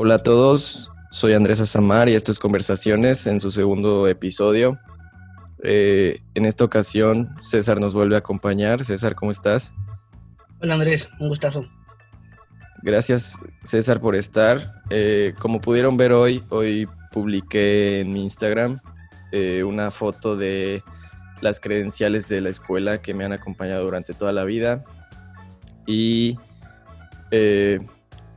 [0.00, 4.78] Hola a todos, soy Andrés Azamar y esto es Conversaciones en su segundo episodio.
[5.64, 8.84] Eh, en esta ocasión César nos vuelve a acompañar.
[8.84, 9.74] César, ¿cómo estás?
[10.62, 11.66] Hola Andrés, un gustazo.
[12.82, 14.84] Gracias César por estar.
[14.88, 18.78] Eh, como pudieron ver hoy, hoy publiqué en mi Instagram
[19.32, 20.84] eh, una foto de
[21.40, 24.84] las credenciales de la escuela que me han acompañado durante toda la vida.
[25.88, 26.38] Y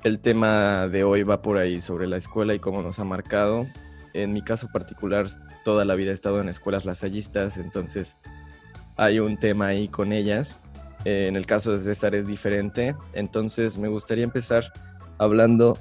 [0.03, 3.67] el tema de hoy va por ahí, sobre la escuela y cómo nos ha marcado.
[4.13, 5.27] En mi caso particular,
[5.63, 8.17] toda la vida he estado en escuelas lasallistas, entonces
[8.97, 10.59] hay un tema ahí con ellas.
[11.05, 14.71] Eh, en el caso de César es diferente, entonces me gustaría empezar
[15.17, 15.77] hablando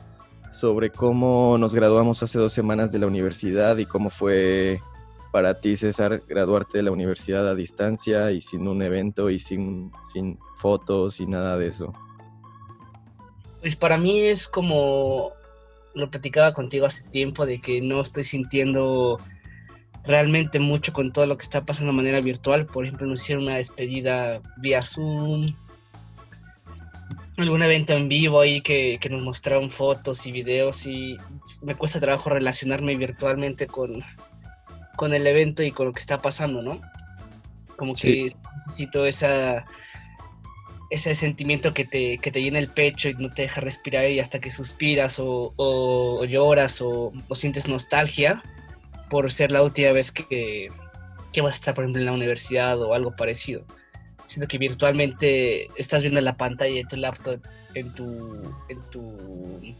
[0.52, 4.80] sobre cómo nos graduamos hace dos semanas de la universidad y cómo fue
[5.32, 9.92] para ti, César, graduarte de la universidad a distancia y sin un evento y sin,
[10.12, 11.92] sin fotos y nada de eso.
[13.60, 15.32] Pues para mí es como
[15.94, 19.18] lo platicaba contigo hace tiempo de que no estoy sintiendo
[20.04, 22.66] realmente mucho con todo lo que está pasando de manera virtual.
[22.66, 25.54] Por ejemplo, nos hicieron una despedida vía Zoom,
[27.36, 31.16] algún evento en vivo ahí que, nos mostraron fotos y videos y
[31.62, 34.02] me cuesta trabajo relacionarme virtualmente con,
[34.96, 36.80] con el evento y con lo que está pasando, ¿no?
[37.76, 39.64] Como que necesito esa
[40.90, 44.18] ese sentimiento que te, que te llena el pecho y no te deja respirar y
[44.18, 48.42] hasta que suspiras o, lloras o, sientes nostalgia
[49.08, 50.68] por ser la última vez que,
[51.32, 53.64] que vas a estar, por ejemplo, en la universidad o algo parecido.
[54.26, 57.40] Siento que virtualmente estás viendo la pantalla de tu laptop
[57.74, 59.76] en tu, en tu,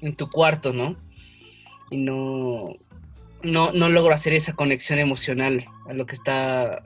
[0.00, 0.96] en tu cuarto, ¿no?
[1.90, 2.76] Y no,
[3.42, 6.84] no, no logro hacer esa conexión emocional a lo que está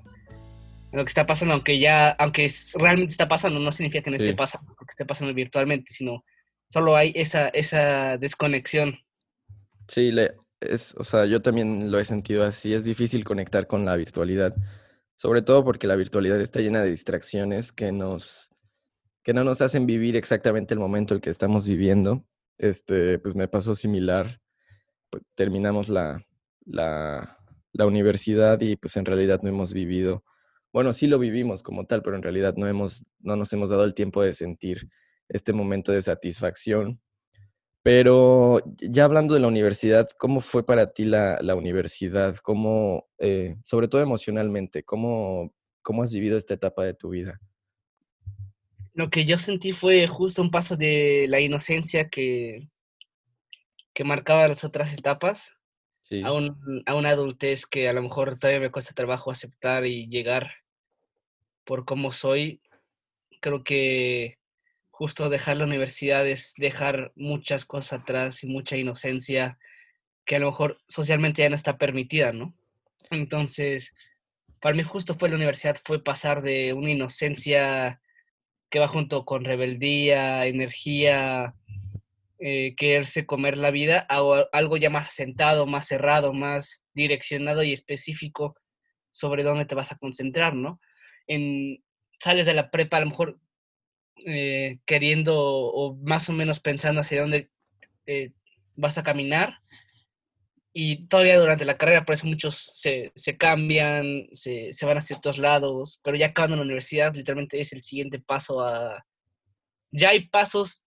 [0.97, 4.35] lo que está pasando, aunque ya, aunque realmente está pasando, no significa que no esté
[4.35, 6.25] pasando, que esté pasando virtualmente, sino
[6.71, 8.99] solo hay esa, esa desconexión.
[9.89, 13.85] Sí, le, es, o sea, yo también lo he sentido así, es difícil conectar con
[13.85, 14.57] la virtualidad,
[15.17, 18.51] sobre todo porque la virtualidad está llena de distracciones que nos,
[19.23, 22.25] que no nos hacen vivir exactamente el momento el que estamos viviendo.
[22.57, 24.41] Este, pues me pasó similar,
[25.11, 26.25] pues, terminamos la,
[26.65, 27.37] la,
[27.73, 30.25] la universidad y pues en realidad no hemos vivido
[30.73, 33.85] bueno, sí lo vivimos como tal, pero en realidad no, hemos, no nos hemos dado
[33.85, 34.89] el tiempo de sentir
[35.29, 37.01] este momento de satisfacción.
[37.83, 42.37] Pero ya hablando de la universidad, ¿cómo fue para ti la, universidad?
[42.39, 47.41] ¿Cómo, eh, sobre todo emocionalmente, ¿cómo, cómo has vivido esta etapa de tu vida?
[48.93, 52.69] Lo que yo sentí fue justo un paso de la inocencia que,
[53.95, 55.56] que marcaba las otras etapas
[56.25, 60.07] a, un, a una adultez que a lo mejor todavía me cuesta trabajo aceptar y
[60.09, 60.53] llegar
[61.65, 62.61] por cómo soy,
[63.41, 64.39] creo que
[64.91, 69.59] justo dejar la universidad es dejar muchas cosas atrás y mucha inocencia
[70.25, 72.55] que a lo mejor socialmente ya no está permitida, ¿no?
[73.11, 73.95] Entonces,
[74.61, 78.01] para mí justo fue la universidad, fue pasar de una inocencia
[78.71, 81.55] que va junto con rebeldía, energía,
[82.39, 84.21] eh, quererse comer la vida, a
[84.53, 88.57] algo ya más asentado, más cerrado, más direccionado y específico
[89.13, 90.81] sobre dónde te vas a concentrar, ¿no?
[91.27, 91.83] en,
[92.21, 93.39] sales de la prepa a lo mejor
[94.25, 97.51] eh, queriendo o más o menos pensando hacia dónde
[98.07, 98.33] eh,
[98.75, 99.59] vas a caminar
[100.73, 105.39] y todavía durante la carrera, por eso muchos se, cambian, se, se, van a ciertos
[105.39, 109.03] lados, pero ya acabando la universidad, literalmente es el siguiente paso a...
[109.91, 110.86] Ya hay pasos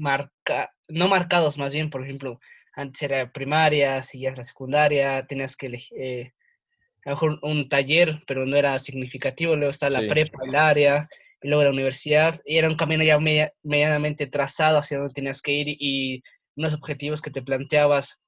[0.00, 2.40] marca, no marcados más bien, por ejemplo,
[2.74, 6.32] antes era primaria, seguías la secundaria, tenías que eh,
[7.04, 11.08] a lo mejor un taller, pero no era significativo, luego está la prepa, el área,
[11.42, 13.18] y luego la universidad, y era un camino ya
[13.62, 16.22] medianamente trazado hacia donde tenías que ir y
[16.56, 18.20] unos objetivos que te planteabas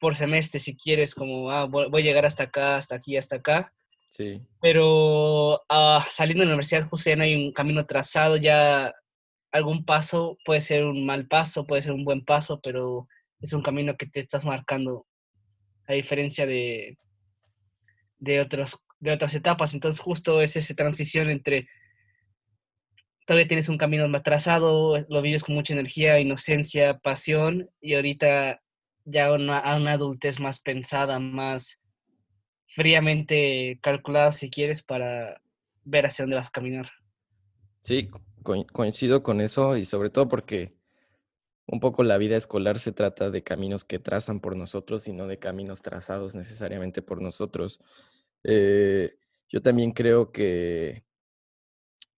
[0.00, 3.72] por semestre, si quieres, como, ah, voy a llegar hasta acá, hasta aquí, hasta acá.
[4.12, 4.40] Sí.
[4.60, 8.94] Pero ah, saliendo de la universidad justo ya no hay un camino trazado, ya
[9.52, 13.08] algún paso puede ser un mal paso, puede ser un buen paso, pero
[13.40, 15.06] es un camino que te estás marcando,
[15.86, 16.98] a diferencia de,
[18.18, 18.46] de,
[19.00, 19.74] de otras etapas.
[19.74, 21.68] Entonces justo es esa transición entre
[23.30, 28.60] todavía tienes un camino más trazado, lo vives con mucha energía, inocencia, pasión, y ahorita
[29.04, 31.80] ya una, a una adultez más pensada, más
[32.66, 35.40] fríamente calculada, si quieres, para
[35.84, 36.90] ver hacia dónde vas a caminar.
[37.82, 38.10] Sí,
[38.42, 40.74] coincido con eso y sobre todo porque
[41.66, 45.26] un poco la vida escolar se trata de caminos que trazan por nosotros y no
[45.26, 47.80] de caminos trazados necesariamente por nosotros.
[48.44, 49.16] Eh,
[49.48, 51.04] yo también creo que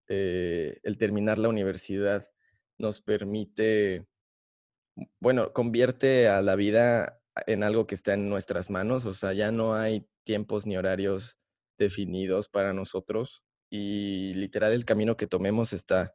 [0.09, 2.31] eh, el terminar la universidad
[2.79, 4.07] nos permite
[5.21, 9.51] bueno, convierte a la vida en algo que está en nuestras manos, o sea, ya
[9.51, 11.39] no hay tiempos ni horarios
[11.79, 13.43] definidos para nosotros
[13.75, 16.15] y literal el camino que tomemos está,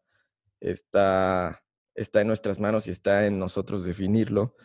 [0.59, 1.63] está,
[1.95, 4.55] está en nuestras manos y está en nosotros definirlo.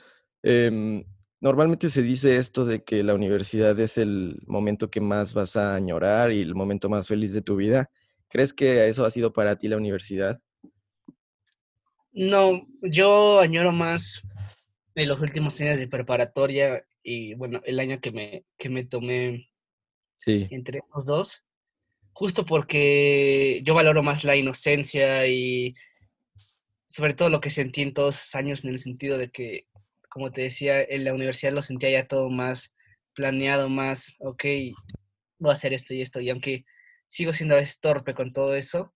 [0.42, 1.02] Em,
[1.40, 5.74] normalmente se dice esto de que la universidad es el momento que más vas a
[5.74, 7.90] añorar y el momento más feliz de tu vida.
[8.28, 10.38] ¿Crees que eso ha sido para ti la universidad?
[12.12, 14.20] No, yo añoro más
[14.94, 19.50] en los últimos años de preparatoria y bueno, el año que me, que me tomé
[20.26, 21.42] entre los dos,
[22.12, 25.74] justo porque yo valoro más la inocencia y
[26.86, 29.66] sobre todo lo que sentí en todos esos años en el sentido de que,
[30.10, 32.74] como te decía, en la universidad lo sentía ya todo más
[33.14, 34.44] planeado, más, ok,
[35.38, 36.64] voy a hacer esto y esto, y aunque
[37.08, 38.92] sigo siendo a torpe con todo eso,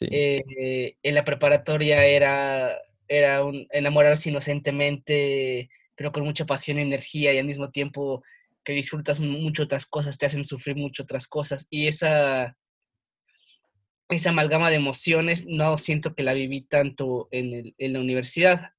[0.00, 2.76] eh, en la preparatoria era,
[3.08, 8.22] era un, enamorarse inocentemente, pero con mucha pasión y energía y al mismo tiempo
[8.64, 11.66] que disfrutas mucho otras cosas, te hacen sufrir mucho otras cosas.
[11.70, 12.56] Y esa,
[14.08, 18.72] esa amalgama de emociones no siento que la viví tanto en, la universidad.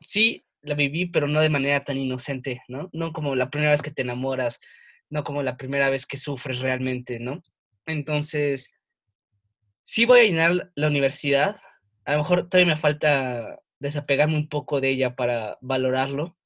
[0.00, 2.90] sí, la viví, pero no de manera tan inocente, ¿no?
[2.92, 4.60] No como la primera vez que te enamoras,
[5.10, 7.42] no como la primera vez que sufres realmente, ¿no?
[7.86, 8.74] Entonces,
[9.82, 11.60] sí voy a llenar la universidad.
[12.04, 16.37] A lo mejor todavía me falta desapegarme un poco de ella para valorarlo.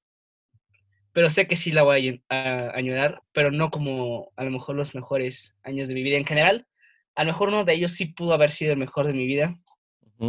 [1.13, 4.95] Pero sé que sí la voy a, añorar, pero no como a lo mejor los
[4.95, 6.67] mejores años de mi vida en general.
[7.15, 9.59] A lo mejor uno de ellos sí pudo haber sido el mejor de mi vida,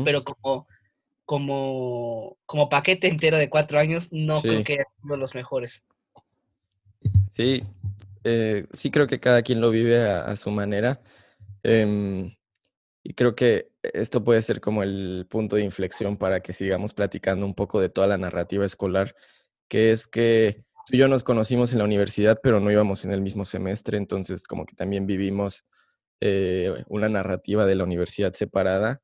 [0.03, 0.68] pero como,
[1.25, 5.85] como, como paquete entero de cuatro años, no creo que haya sido los mejores.
[7.31, 7.63] Sí,
[8.24, 11.01] eh, sí creo que cada quien lo vive a, su manera.
[11.63, 12.36] Em,
[13.03, 17.45] y creo que esto puede ser como el punto de inflexión para que sigamos platicando
[17.45, 19.15] un poco de toda la narrativa escolar,
[19.68, 23.12] que es que tú y yo nos conocimos en la universidad, pero no íbamos en
[23.12, 25.65] el mismo semestre, entonces como que también vivimos
[26.21, 29.01] eh, una narrativa de la universidad separada,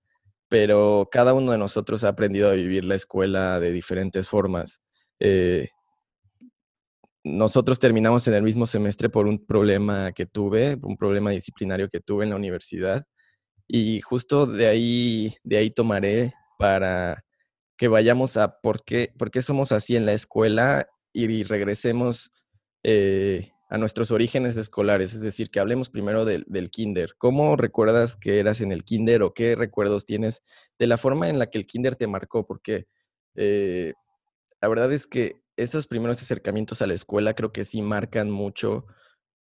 [0.50, 4.82] pero cada uno de nosotros ha aprendido a vivir la escuela de diferentes formas.
[5.20, 5.70] Eh,
[7.24, 12.00] nosotros terminamos en el mismo semestre por un problema que tuve, un problema disciplinario que
[12.00, 13.06] tuve en la universidad
[13.68, 17.24] y justo de ahí, de ahí tomaré para
[17.78, 22.32] que vayamos a por qué, por qué somos así en la escuela y regresemos
[22.84, 27.16] eh, a nuestros orígenes escolares, es decir, que hablemos primero del, kinder.
[27.18, 30.42] ¿Cómo recuerdas que eras en el kinder o qué recuerdos tienes
[30.80, 32.48] de la forma en la que el kinder te marcó?
[32.48, 32.88] Porque
[33.36, 33.94] eh,
[34.60, 38.86] la verdad es que esos primeros acercamientos a la escuela creo que sí marcan mucho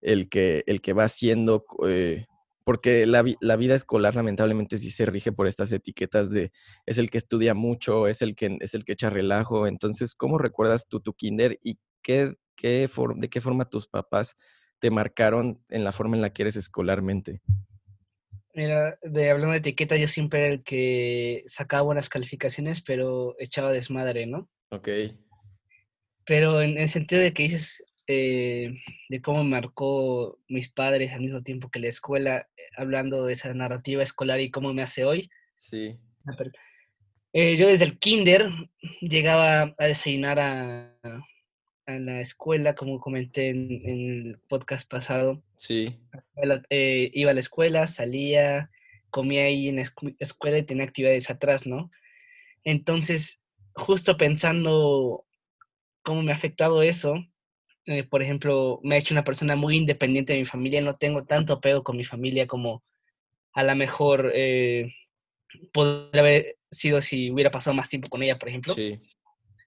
[0.01, 2.25] el que, el que va siendo eh,
[2.65, 6.51] porque la, vida escolar lamentablemente sí se rige por estas etiquetas de
[6.87, 9.67] es el que estudia mucho, es el que, es el que echa relajo.
[9.67, 14.35] Entonces, ¿cómo recuerdas tú tu kinder y qué, qué de qué forma tus papás
[14.79, 17.39] te marcaron en la forma en la que eres escolarmente?
[18.55, 23.71] Mira, de hablando de etiquetas, yo siempre era el que sacaba buenas calificaciones, pero echaba
[23.71, 24.49] desmadre, ¿no?
[24.71, 24.89] Ok.
[26.25, 31.41] Pero en el sentido de que dices, eh, de cómo marcó mis padres al mismo
[31.43, 35.29] tiempo que la escuela, eh, hablando de esa narrativa escolar y cómo me hace hoy.
[35.57, 35.97] Sí.
[36.25, 36.35] Ah,
[37.33, 38.49] eh, yo desde el kinder
[39.01, 40.95] llegaba a desayunar a,
[41.85, 45.43] a la escuela, como comenté en, el podcast pasado.
[45.57, 45.97] Sí.
[46.69, 48.69] iba a la escuela, salía,
[49.09, 49.83] comía ahí en la
[50.19, 51.91] escuela y tenía actividades atrás, ¿no?
[52.63, 53.43] Entonces,
[53.73, 55.25] justo pensando
[56.03, 57.15] cómo me ha afectado eso,
[57.85, 61.23] eh, por ejemplo, me ha hecho una persona muy independiente de mi familia, no tengo
[61.23, 62.83] tanto apego con mi familia como
[63.53, 64.93] a lo mejor eh,
[65.71, 68.73] podría haber sido si hubiera pasado más tiempo con ella, por ejemplo.
[68.73, 68.99] Sí.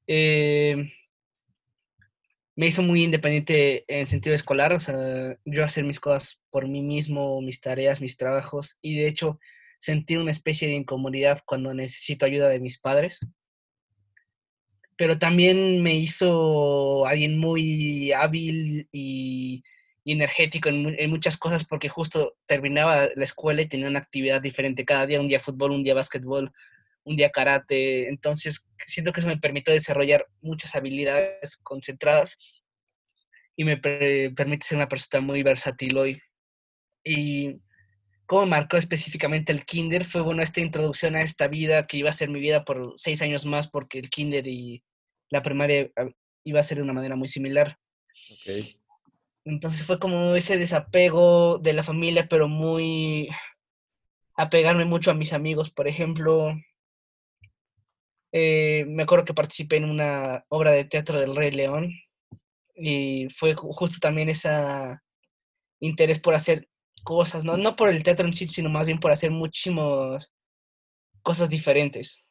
[0.06, 0.92] Eh,
[2.56, 6.82] me hizo muy independiente en sentido escolar, o sea, yo hacer mis cosas por mí
[6.82, 9.38] mismo, mis tareas, mis trabajos, y de hecho
[9.78, 13.20] sentir una especie de incomodidad cuando necesito ayuda de mis padres
[14.98, 19.62] pero también me hizo alguien muy hábil y,
[20.04, 25.06] energético en, muchas cosas porque justo terminaba la escuela y tenía una actividad diferente cada
[25.06, 26.50] día, un día fútbol, un día básquetbol,
[27.04, 28.08] un día karate.
[28.08, 32.36] Entonces, siento que eso me permitió desarrollar muchas habilidades concentradas
[33.54, 36.22] y me permite ser una persona muy versátil hoy.
[37.04, 37.60] Y
[38.28, 42.12] cómo marcó específicamente el kinder fue, bueno, esta introducción a esta vida que iba a
[42.12, 44.84] ser mi vida por seis años más porque el kinder y
[45.30, 46.10] la primaria ah,
[46.44, 47.78] iba a ser de una manera muy similar.
[49.46, 53.30] Entonces fue como ese desapego de la familia, pero muy
[54.36, 56.52] apegarme mucho a mis amigos, por ejemplo.
[58.30, 61.94] Eh, me acuerdo que participé en una obra de teatro del Rey León
[62.74, 64.50] y fue justo también ese
[65.80, 66.68] interés por hacer
[67.00, 67.56] cosas, ¿no?
[67.56, 70.30] No por el teatro en sí, sino más bien por hacer muchísimas
[71.22, 72.28] cosas diferentes.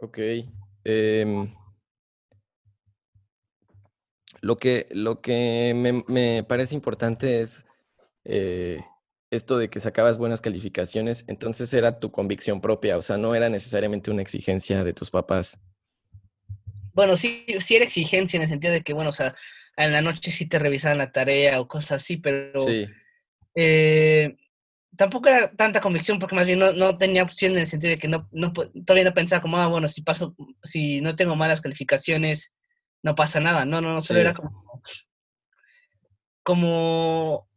[0.00, 0.18] Ok.
[0.84, 1.54] Em,
[4.40, 7.64] lo que, lo que me, parece importante es
[8.24, 8.80] eh,
[9.30, 13.48] esto de que sacabas buenas calificaciones, entonces era tu convicción propia, o sea, no era
[13.48, 15.60] necesariamente una exigencia de tus papás.
[16.92, 19.34] Bueno, sí, sí era exigencia en el sentido de que, bueno, o sea,
[19.76, 22.86] en la noche sí te revisaban la tarea o cosas así, pero sí.
[23.54, 24.36] Eh,
[24.96, 28.08] tampoco era tanta convicción porque más bien no, tenía opción en el sentido de que
[28.08, 32.54] no, no, todavía no pensaba como, ah, bueno, si paso, si no tengo malas calificaciones,
[33.02, 33.64] no pasa nada.
[33.64, 34.80] No, no, no, solo era como,
[36.42, 37.48] como,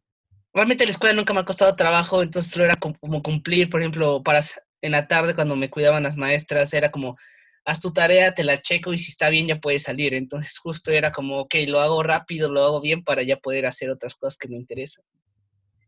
[0.54, 4.24] realmente la escuela nunca me ha costado trabajo, entonces solo era como, cumplir, por ejemplo,
[4.24, 4.42] para
[4.82, 7.18] en la tarde cuando me cuidaban las maestras, era como,
[7.66, 10.14] haz tu tarea, te la checo y si está bien ya puedes salir.
[10.14, 13.90] Entonces justo era como, ok, lo hago rápido, lo hago bien para ya poder hacer
[13.90, 15.04] otras cosas que me interesan.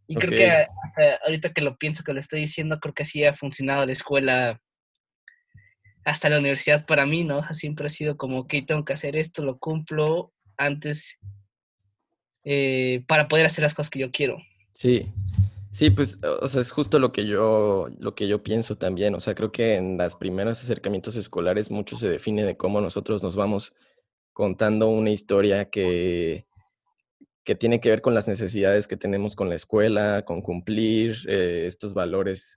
[0.07, 0.67] Y creo que
[1.25, 4.62] ahorita que lo pienso, que lo estoy diciendo, creo que así ha funcionado la escuela
[6.05, 7.39] hasta la universidad para mí, ¿no?
[7.39, 11.19] O sea, siempre ha sido como, ok, tengo que hacer esto, lo cumplo antes
[12.46, 14.38] eh, para poder hacer las cosas que yo quiero.
[14.74, 15.12] Sí,
[15.72, 19.16] sí, pues, o sea, es justo lo que yo, lo que yo pienso también.
[19.16, 23.24] O sea, creo que en los primeros acercamientos escolares mucho se define de cómo nosotros
[23.24, 23.74] nos vamos
[24.34, 26.46] contando una historia que,
[27.44, 31.64] que tiene que ver con las necesidades que tenemos con la escuela, con cumplir eh,
[31.66, 32.56] estos valores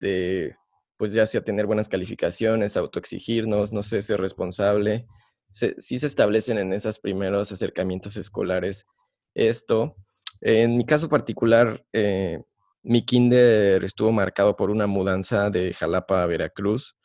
[0.00, 0.56] de,
[0.96, 5.06] pues ya sea tener buenas calificaciones, autoexigirnos, no sé, ser responsable.
[5.50, 8.86] sí se establecen en esos primeros acercamientos escolares
[9.34, 9.96] esto.
[10.40, 12.42] En mi caso particular, eh,
[12.82, 16.96] mi kinder estuvo marcado por una mudanza de Jalapa a Veracruz.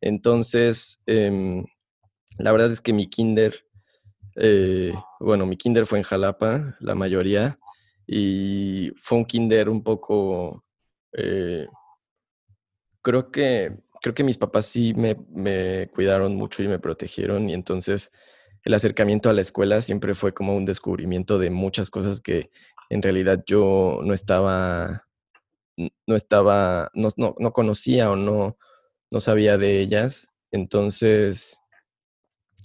[0.00, 1.64] Entonces, em,
[2.38, 3.64] la verdad es que mi kinder
[4.40, 7.58] eh, bueno, mi kinder fue en Jalapa, la mayoría,
[8.06, 10.64] y fue un kinder un poco,
[11.12, 11.66] eh,
[13.02, 17.54] creo que, creo que mis papás sí me, me, cuidaron mucho y me protegieron, y
[17.54, 18.12] entonces
[18.62, 22.50] el acercamiento a la escuela siempre fue como un descubrimiento de muchas cosas que
[22.90, 25.07] en realidad yo no estaba,
[26.06, 28.58] no estaba, no, no, no conocía o no,
[29.10, 30.34] no sabía de ellas.
[30.50, 31.60] Entonces,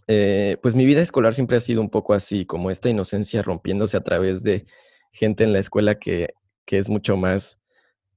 [0.07, 3.97] eh, pues mi vida escolar siempre ha sido un poco así, como esta inocencia rompiéndose
[3.97, 4.65] a través de
[5.11, 6.33] gente en la escuela que,
[6.67, 7.59] es mucho más,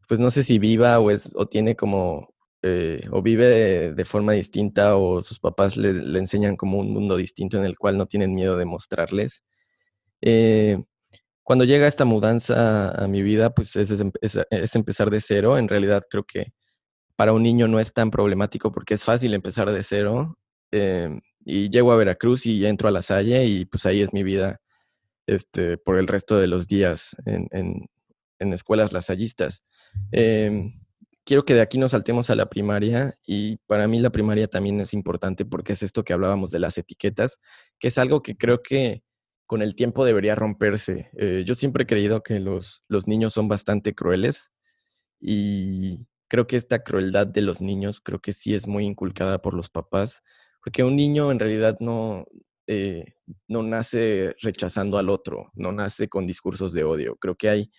[0.08, 4.32] pues no sé si viva o, es, o tiene como, eh, o vive de, forma
[4.32, 8.34] distinta o sus papás le, enseñan como un mundo distinto en el cual no tienen
[8.34, 9.42] miedo de mostrarles.
[10.22, 10.78] Eh,
[11.46, 15.58] cuando llega esta mudanza a mi vida, pues es, empezar de cero.
[15.58, 16.52] En realidad creo que
[17.14, 20.40] para un niño no es tan problemático porque es fácil empezar de cero.
[20.72, 24.24] Em, y llego a Veracruz y entro a la Salle y pues ahí es mi
[24.24, 24.60] vida
[25.28, 29.64] este, por el resto de los días en, en, escuelas lasallistas.
[30.10, 30.72] Em,
[31.24, 34.80] quiero que de aquí nos saltemos a la primaria y para mí la primaria también
[34.80, 37.38] es importante porque es esto que hablábamos de las etiquetas,
[37.78, 39.04] que es algo que creo que
[39.46, 41.10] con el tiempo debería romperse.
[41.16, 44.52] Eh, yo siempre he creído que los, los niños son bastante crueles
[45.20, 49.54] y creo que esta crueldad de los niños creo que sí es muy inculcada por
[49.54, 50.22] los papás
[50.66, 52.26] porque un niño en realidad no,
[52.66, 53.14] eh,
[53.46, 57.14] no nace rechazando al otro, no nace con discursos de odio.
[57.20, 57.70] Creo que hay,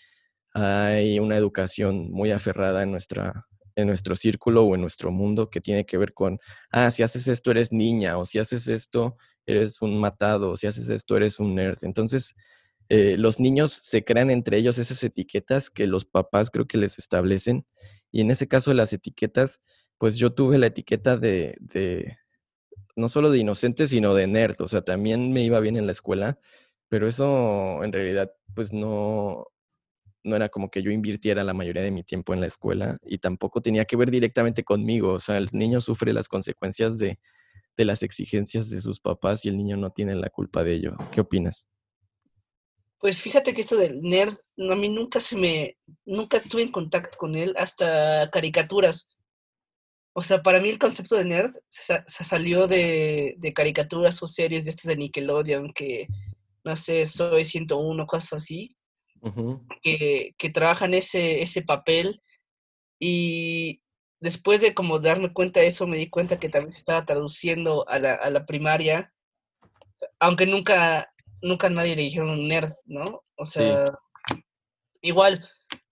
[0.53, 3.45] hay una educación muy aferrada en, nuestra,
[3.75, 6.39] en nuestro círculo o en nuestro mundo que tiene que ver con,
[6.71, 9.17] ah, si haces esto eres niña, o si haces esto
[9.47, 11.79] eres un matado, si haces esto eres un nerd.
[11.81, 12.35] Entonces,
[12.89, 16.99] eh, los niños se crean entre ellos esas etiquetas que los papás creo que les
[16.99, 17.65] establecen.
[18.11, 19.61] Y en ese caso de las etiquetas,
[19.97, 21.57] pues yo tuve la etiqueta de,
[22.95, 24.61] no solo de inocente, sino de nerd.
[24.61, 26.39] O sea, también me iba bien en la escuela,
[26.89, 29.45] pero eso en realidad, pues no,
[30.23, 33.19] no era como que yo invirtiera la mayoría de mi tiempo en la escuela y
[33.19, 35.13] tampoco tenía que ver directamente conmigo.
[35.13, 37.19] O sea, el niño sufre las consecuencias de,
[37.77, 40.97] de las exigencias de sus papás y el niño no tiene la culpa de ello.
[41.11, 41.67] ¿Qué opinas?
[42.99, 47.17] Pues fíjate que esto del nerd, a mí nunca se me, nunca tuve en contacto
[47.19, 49.07] con él hasta caricaturas.
[50.13, 54.71] O sea, para mí el concepto de nerd se, salió de, caricaturas o series de
[54.71, 56.07] estas de Nickelodeon que,
[56.63, 58.75] no sé, Soy 101, cosas así,
[59.83, 62.19] que, trabajan ese, ese papel.
[62.99, 63.79] Y
[64.19, 67.87] después de como darme cuenta de eso, me di cuenta que también se estaba traduciendo
[67.87, 69.13] a la, primaria,
[70.19, 73.23] aunque nunca, nunca nadie le dijeron nerd, ¿no?
[73.35, 73.85] O sea,
[75.01, 75.47] igual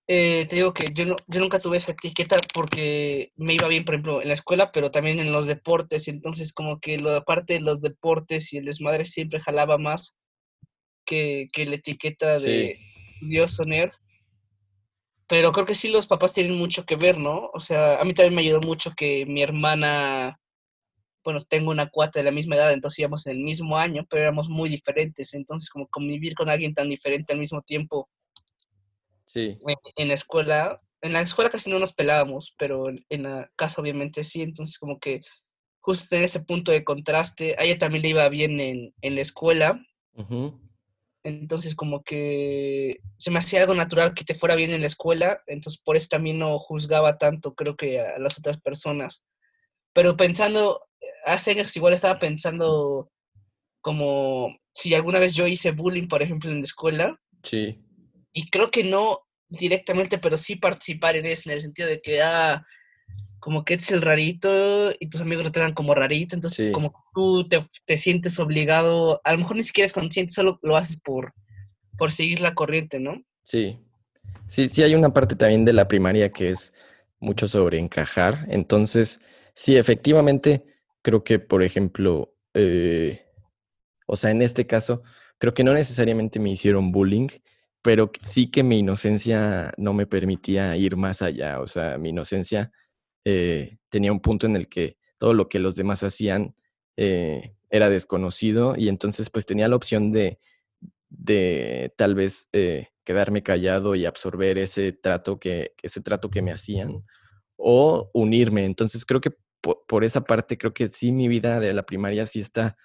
[0.08, 3.86] Eh, te digo que yo, no, yo nunca tuve esa etiqueta porque me iba bien,
[3.86, 6.08] por ejemplo, en la escuela, pero también en los deportes.
[6.08, 10.18] Entonces, como que lo, aparte de los deportes y el desmadre siempre jalaba más
[11.06, 12.80] que, que la etiqueta de
[13.22, 13.92] Dios o nerd.
[15.28, 17.50] Pero creo que sí los papás tienen mucho que ver, ¿no?
[17.54, 20.40] O sea, a mí también me ayudó mucho que mi hermana,
[21.24, 24.22] bueno, tengo una cuata de la misma edad, entonces íbamos en el mismo año, pero
[24.22, 25.34] éramos muy diferentes.
[25.34, 28.10] Entonces, como convivir con alguien tan diferente al mismo tiempo
[29.36, 34.24] en, la escuela, en la escuela casi no nos pelábamos, pero en, la casa obviamente
[34.24, 35.22] sí, entonces como que
[35.80, 39.80] justo tener ese punto de contraste, a ella también le iba bien en, la escuela,
[41.26, 45.42] entonces como que se me hacía algo natural que te fuera bien en la escuela,
[45.48, 49.26] entonces por eso también no juzgaba tanto creo que a las otras personas.
[49.92, 50.86] Pero pensando,
[51.26, 53.10] hace años igual estaba pensando
[53.82, 57.20] como si alguna vez yo hice bullying, por ejemplo, en la escuela.
[57.42, 57.80] Sí.
[58.32, 62.22] Y creo que no, directamente, pero sí participar en eso, en el sentido de que,
[62.22, 62.64] ah,
[63.40, 67.48] como que es el rarito y tus amigos lo tratan como rarito, entonces como tú
[67.48, 71.34] te, te, sientes obligado, a lo mejor ni siquiera es consciente, solo lo haces por,
[71.98, 73.22] por seguir la corriente, ¿no?
[73.44, 73.78] Sí,
[74.48, 76.74] sí, sí hay una parte también de la primaria que es
[77.20, 79.20] mucho sobre encajar, entonces,
[79.54, 80.66] sí, efectivamente,
[81.04, 83.26] creo que, por ejemplo, eh,
[84.08, 85.04] o sea, en este caso,
[85.38, 87.28] creo que no necesariamente me hicieron bullying,
[87.82, 91.60] pero sí que mi inocencia no me permitía ir más allá.
[91.60, 92.72] O sea, mi inocencia
[93.26, 96.56] eh, tenía un punto en el que todo lo que los demás hacían
[96.98, 100.40] eh, era desconocido y entonces pues tenía la opción de,
[101.10, 106.52] de tal vez eh, quedarme callado y absorber ese trato que, ese trato que me
[106.52, 107.04] hacían
[107.58, 108.66] o unirme.
[108.66, 109.32] Entonces creo que
[109.88, 112.78] por esa parte, creo que sí mi vida de la primaria sí está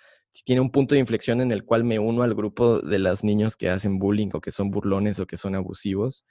[0.44, 3.56] tiene un punto de inflexión en el cual me uno al grupo de los niños
[3.56, 6.24] que hacen bullying o que son burlones o que son abusivos.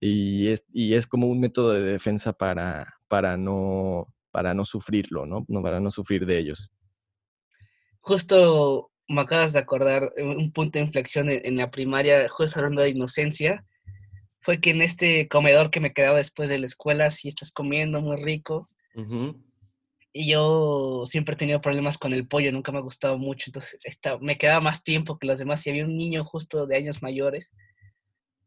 [0.00, 5.26] Y es, y es como un método de defensa para, para, no, para no sufrirlo,
[5.26, 5.44] ¿no?
[5.48, 5.62] ¿no?
[5.62, 6.70] Para no sufrir de ellos.
[8.00, 12.82] Justo me acabas de acordar eh, un punto de inflexión en, la primaria, justo hablando
[12.82, 13.64] de inocencia,
[14.40, 18.00] fue que en este comedor que me quedaba después de la escuela, si estás comiendo
[18.00, 18.68] muy rico,
[20.12, 23.80] y yo siempre he tenido problemas con el pollo, nunca me ha gustado mucho, entonces
[24.20, 25.66] me quedaba más tiempo que los demás.
[25.66, 27.52] Y había un niño justo de años mayores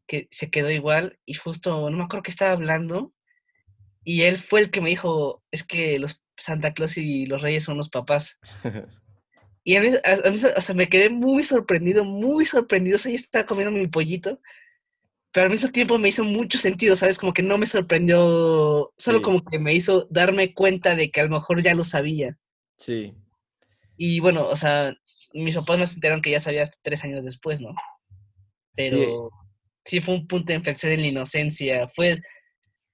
[0.06, 3.12] que se quedó igual y justo, no me acuerdo qué estaba hablando,
[4.04, 7.64] y él fue el que me dijo, es que los Santa Claus y los Reyes
[7.64, 8.38] son los papás.
[9.64, 9.88] y a mí,
[10.56, 14.40] o sea, me quedé muy sorprendido, muy sorprendido, o sea, yo estaba comiendo mi pollito
[15.32, 17.18] pero al mismo tiempo me hizo mucho sentido, ¿sabes?
[17.18, 21.24] Como que no me sorprendió, solo como que me hizo darme cuenta de que a
[21.24, 22.38] lo mejor ya lo sabía.
[22.76, 23.14] Sí.
[23.96, 24.96] Y bueno, o sea,
[25.34, 27.74] mis papás no se enteraron que ya sabía hasta tres años después, ¿no?
[28.74, 29.30] Pero
[29.84, 30.00] sí.
[30.00, 32.22] fue un punto de inflexión en la inocencia, fue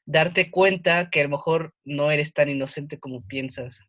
[0.07, 3.81] darte cuenta que a lo mejor no eres tan inocente como piensas.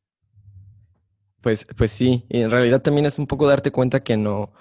[1.42, 4.52] Pues, pues sí, y en realidad también es un poco darte cuenta que no,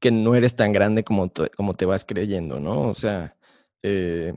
[0.00, 2.82] que no eres tan grande como te, como te vas creyendo, ¿no?
[2.82, 3.36] O sea,
[3.82, 4.34] eh,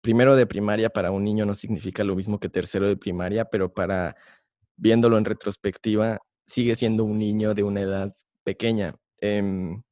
[0.00, 3.72] primero de primaria para un niño no significa lo mismo que tercero de primaria, pero
[3.72, 4.16] para
[4.76, 8.94] viéndolo en retrospectiva, sigue siendo un niño de una edad pequeña.
[9.20, 9.82] Em,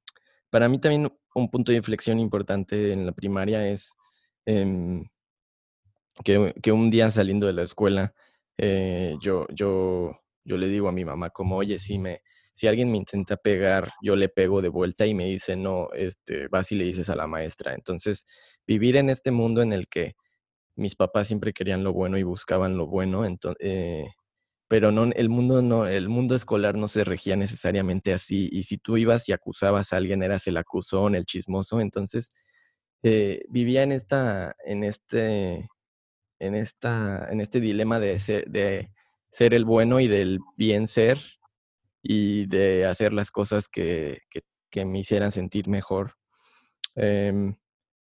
[0.51, 3.93] para mí también un punto de inflexión importante en la primaria es
[4.45, 5.05] em,
[6.25, 8.15] que, un día saliendo de la escuela,
[8.59, 10.13] eh, yo, yo,
[10.45, 12.23] yo le digo a mi mamá como, oye, sí me,
[12.53, 16.49] si alguien me intenta pegar, yo le pego de vuelta y me dice, no, este,
[16.49, 17.75] vas y le dices a la maestra.
[17.75, 18.25] Entonces,
[18.67, 20.15] vivir en este mundo en el que
[20.77, 24.07] mis papás siempre querían lo bueno y buscaban lo bueno, entonces, eh,
[24.69, 28.49] pero no, el mundo no, el mundo escolar no se regía necesariamente así.
[28.53, 31.81] Y si tú ibas y acusabas a alguien, eras el acusón, el chismoso.
[31.81, 32.31] Entonces,
[33.03, 35.69] eh, vivía en esta, en este,
[36.43, 38.91] en esta, en este dilema de ser, de
[39.31, 41.19] ser el bueno y del bien ser
[42.03, 44.19] y de hacer las cosas que,
[44.75, 46.17] me hicieran sentir mejor.
[46.97, 47.55] Em,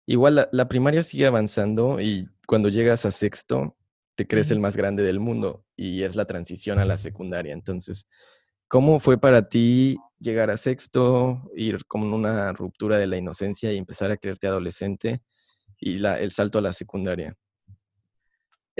[0.05, 3.75] igual la, primaria sigue avanzando y cuando llegas a sexto
[4.15, 7.53] te crees el más grande del mundo y es la transición a la secundaria.
[7.53, 8.05] Entonces,
[8.67, 13.77] ¿cómo fue para ti llegar a sexto, ir con una ruptura de la inocencia y
[13.77, 15.21] empezar a creerte adolescente
[15.79, 17.35] y la, el salto a la secundaria?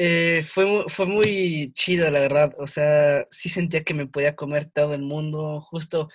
[0.02, 2.54] Eh, fue, fue muy chido, la verdad.
[2.58, 5.60] O sea, sí sentía que me podía comer todo el mundo.
[5.60, 6.08] Justo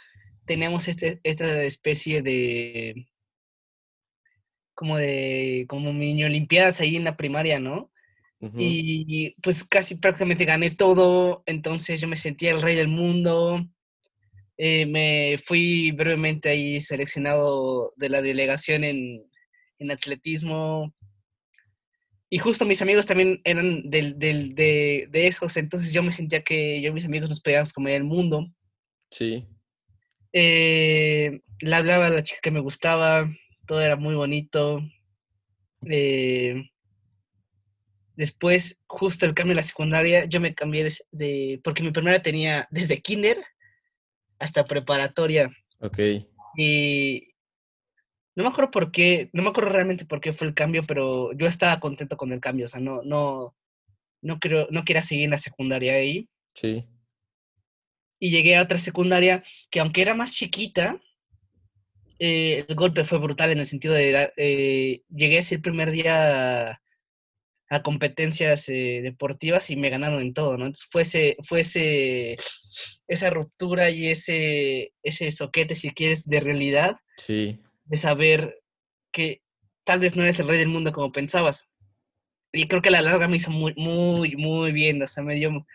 [0.47, 3.07] teníamos este, esta especie de.
[4.75, 5.66] como de.
[5.68, 7.90] como mini olimpiadas ahí en la primaria, ¿no?
[8.59, 11.42] y, pues casi prácticamente gané todo.
[11.44, 13.59] Entonces yo me sentía el rey del mundo.
[14.57, 19.23] Eh, me fui brevemente ahí seleccionado de la delegación en,
[19.79, 20.94] en atletismo
[22.35, 26.42] y justo mis amigos también eran del, del, de, de, esos, entonces yo me sentía
[26.42, 28.51] que yo y mis amigos nos podíamos comer el mundo.
[29.09, 29.47] Sí.
[30.33, 33.33] Eh, le hablaba a la chica que me gustaba,
[33.68, 34.83] todo era muy bonito.
[35.88, 36.61] Eh,
[38.16, 42.66] después, justo el cambio de la secundaria, yo me cambié de, porque mi primera tenía
[42.73, 43.44] desde kinder
[44.40, 45.57] hasta preparatoria.
[45.79, 46.01] Ok.
[46.57, 47.34] Y
[48.37, 51.33] no me acuerdo por qué, no me acuerdo realmente por qué fue el cambio, pero
[51.35, 53.55] yo estaba contento con el cambio, o sea, no, no,
[54.23, 56.29] no creo, no quería seguir en la secundaria ahí.
[56.55, 56.85] Sí.
[58.18, 61.01] Y llegué a otra secundaria que aunque era más chiquita,
[62.18, 66.81] eh, el golpe fue brutal en el sentido de, eh, llegué ese primer día a,
[67.83, 70.66] competencias eh, deportivas y me ganaron en todo, ¿no?
[70.66, 71.61] Entonces fue, ese, fue
[73.09, 76.97] esa ruptura y ese, ese soquete, si quieres, de realidad.
[77.16, 77.61] Sí.
[77.85, 78.61] De saber
[79.12, 79.42] que
[79.85, 81.68] tal vez no eres el rey del mundo como pensabas.
[82.53, 85.35] Y creo que a la larga me hizo muy, muy, muy bien, o sea, me
[85.35, 85.66] dio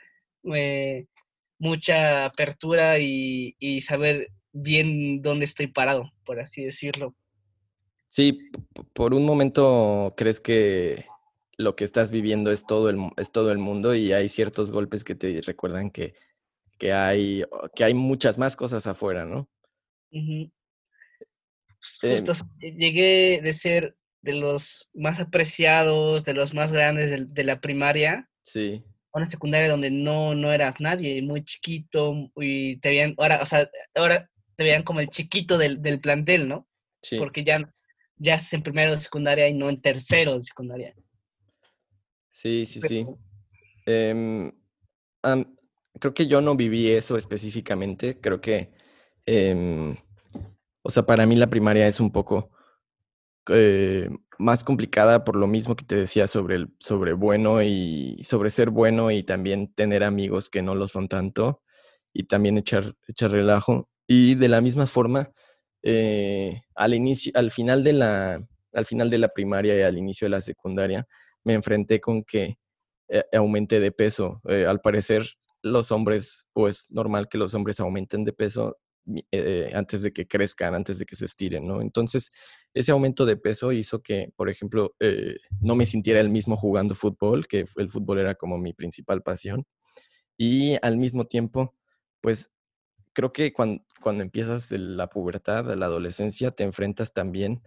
[1.59, 7.15] mucha apertura y, y saber bien dónde estoy parado, por así decirlo.
[8.09, 8.49] Sí,
[8.93, 11.05] por un momento crees que
[11.57, 15.03] lo que estás viviendo es todo el, es todo el mundo y hay ciertos golpes
[15.03, 16.15] que te recuerdan que,
[16.77, 17.43] que, hay,
[17.75, 19.47] que hay muchas más cosas afuera, ¿no?
[22.01, 27.61] Justo, llegué de ser de los más apreciados, de los más grandes de, de la
[27.61, 28.29] primaria.
[28.43, 33.39] Sí a una secundaria donde no, no eras nadie, muy chiquito, y te veían, ahora,
[33.41, 36.67] o sea, ahora te veían como el chiquito del, del plantel, ¿no?
[37.01, 37.17] Sí.
[37.17, 37.73] Porque ya,
[38.17, 40.93] ya es en primero de secundaria y no en tercero de secundaria.
[42.29, 43.07] Sí, sí, sí.
[43.85, 44.51] Em,
[45.99, 48.19] creo que yo no viví eso específicamente.
[48.19, 48.71] Creo que,
[49.25, 49.95] em,
[50.81, 52.49] o sea, para mí la primaria es un poco
[53.49, 58.49] eh, más complicada por lo mismo que te decía sobre, el, sobre bueno y sobre
[58.49, 61.61] ser bueno y también tener amigos que no lo son tanto
[62.13, 63.89] y también echar, echar relajo.
[64.07, 65.31] Y de la misma forma,
[65.83, 68.39] eh, al, inicio, al, final de la,
[68.73, 71.07] al final de la primaria y al inicio de la secundaria,
[71.43, 72.57] me enfrenté con que
[73.09, 74.41] eh, aumenté de peso.
[74.47, 75.25] Eh, al parecer,
[75.61, 78.77] los hombres, pues normal que los hombres aumenten de peso
[79.73, 81.81] antes de que crezcan, antes de que se estiren, ¿no?
[81.81, 82.31] Entonces,
[82.73, 84.95] ese aumento de peso hizo que, por ejemplo,
[85.61, 89.65] no me sintiera el mismo jugando fútbol, que el fútbol era como mi principal pasión.
[90.37, 91.75] Y al mismo tiempo,
[92.21, 92.51] pues
[93.13, 97.61] creo que cuando, cuando empiezas la pubertad, la adolescencia, te enfrentas también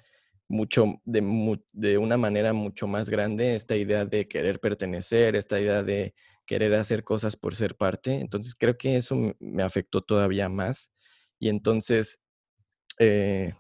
[0.49, 5.83] mucho, de, de una manera mucho más grande, esta idea de querer pertenecer, esta idea
[5.83, 6.15] de
[6.47, 8.15] querer hacer cosas por ser parte.
[8.15, 10.92] Entonces creo que eso me afectó todavía más.
[11.43, 12.21] Y entonces
[13.01, 13.55] eh,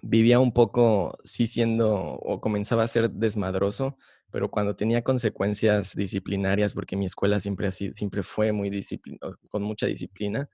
[0.00, 3.98] vivía un poco, sí siendo, o comenzaba a ser desmadroso,
[4.30, 8.70] pero cuando tenía consecuencias disciplinarias, porque mi escuela siempre, así, siempre fue muy
[9.48, 10.48] con mucha disciplina,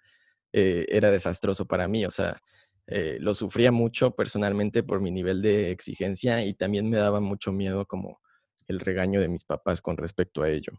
[0.51, 2.07] eh, era desastroso para mí.
[2.07, 2.41] O sea,
[2.87, 7.53] eh, lo sufría mucho personalmente por mi nivel de exigencia y también me daba mucho
[7.53, 8.23] miedo como
[8.67, 10.73] el regaño de mis papás con respecto a ello.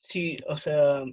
[0.00, 1.04] Sí, o sea,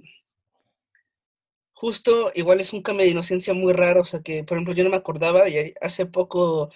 [1.80, 4.82] justo igual es un cambio de inocencia muy raro, o sea que, por ejemplo, yo
[4.82, 6.72] no me acordaba y hace poco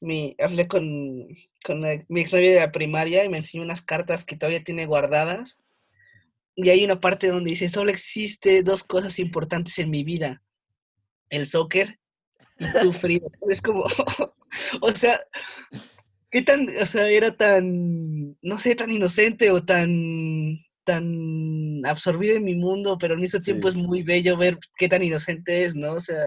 [0.00, 1.28] me hablé con,
[1.62, 5.60] con mi exnovia de la primaria y me enseñó unas cartas que todavía tiene guardadas
[6.56, 10.42] y hay una parte donde dice, solo existe dos cosas importantes en mi vida,
[11.28, 11.98] el soccer
[12.58, 13.20] y tu frío.
[13.50, 13.84] es como,
[14.80, 15.20] o sea,
[16.30, 22.44] ¿qué tan, o sea, era tan, no sé, tan inocente o tan, tan absorbido en
[22.44, 25.94] mi mundo, pero al mismo tiempo es muy bello ver qué tan inocente es, ¿no?
[25.94, 26.26] O sea...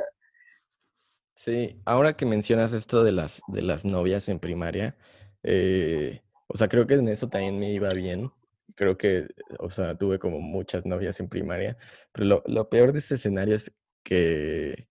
[1.35, 4.95] Sí, ahora que mencionas esto de las, de las novias en primaria,
[5.41, 8.31] eh, o sea, creo que en eso también me iba bien,
[8.75, 9.27] creo que,
[9.59, 11.77] o sea, tuve como muchas novias en primaria,
[12.11, 14.87] pero lo, lo peor de este escenario es que,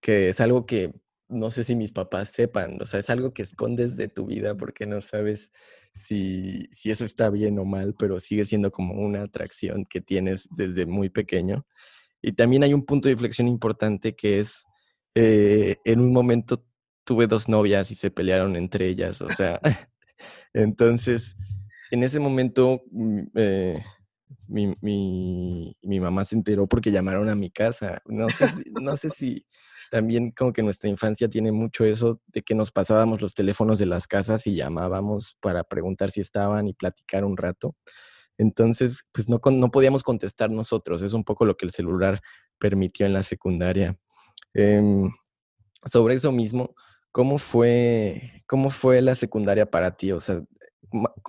[0.00, 0.92] que es algo que
[1.28, 4.54] no sé si mis papás sepan, o sea, es algo que escondes de tu vida
[4.56, 5.50] porque no sabes
[5.92, 10.48] si, si eso está bien o mal, pero sigue siendo como una atracción que tienes
[10.56, 11.66] desde muy pequeño.
[12.22, 14.64] Y también hay un punto de inflexión importante que es,
[15.14, 16.64] eh, en un momento
[17.04, 19.60] tuve dos novias y se pelearon entre ellas, o sea,
[20.52, 21.36] entonces
[21.90, 23.82] en ese momento mm, eh,
[24.46, 24.72] mi,
[25.82, 28.02] mi, mamá se enteró porque llamaron a mi casa.
[28.06, 29.46] No sé, si, no sé si
[29.90, 33.86] también como que nuestra infancia tiene mucho eso de que nos pasábamos los teléfonos de
[33.86, 37.74] las casas y llamábamos para preguntar si estaban y platicar un rato.
[38.38, 41.02] Entonces, pues no, no podíamos contestar nosotros.
[41.02, 42.20] Es un poco lo que el celular
[42.58, 43.98] permitió en la secundaria.
[44.54, 45.10] Em,
[45.84, 46.74] sobre eso mismo,
[47.12, 50.12] ¿cómo fue, cómo fue la secundaria para ti?
[50.12, 50.42] O sea,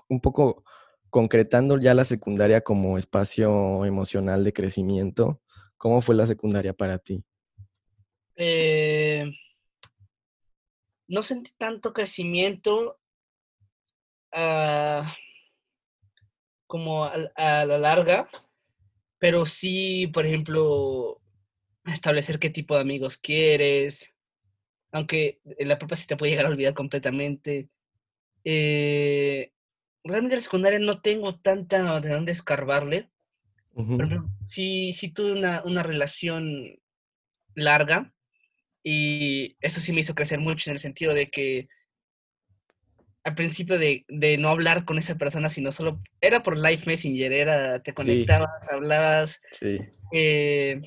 [0.08, 0.64] un poco
[1.10, 5.42] concretando ya la secundaria como espacio emocional de crecimiento,
[5.78, 7.24] ¿cómo fue la secundaria para ti?
[8.42, 9.30] Eh,
[11.10, 12.98] no sentí tanto crecimiento
[14.32, 15.14] ah,
[16.66, 17.18] como a,
[17.66, 18.30] la larga,
[19.18, 21.20] pero sí, por ejemplo,
[21.86, 24.16] establecer qué tipo de amigos quieres,
[24.94, 27.68] aunque en la propia sí te puede llegar a olvidar completamente.
[28.46, 29.52] Eh,
[30.02, 33.10] realmente en la secundaria no tengo tanta de dónde escarbarle.
[33.76, 36.80] Pero sí, sí tuve una, una, relación
[37.56, 38.14] larga
[38.84, 41.68] y eso sí me hizo crecer mucho en el sentido de que
[43.24, 47.32] al principio de, de no hablar con esa persona, sino solo era por Live Messenger,
[47.32, 49.42] era te conectabas, hablabas,
[50.14, 50.82] eh,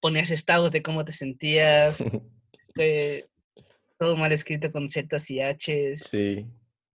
[0.00, 2.02] ponías estados de cómo te sentías,
[3.98, 6.08] todo mal escrito con Zetas y H's.
[6.10, 6.46] Sí.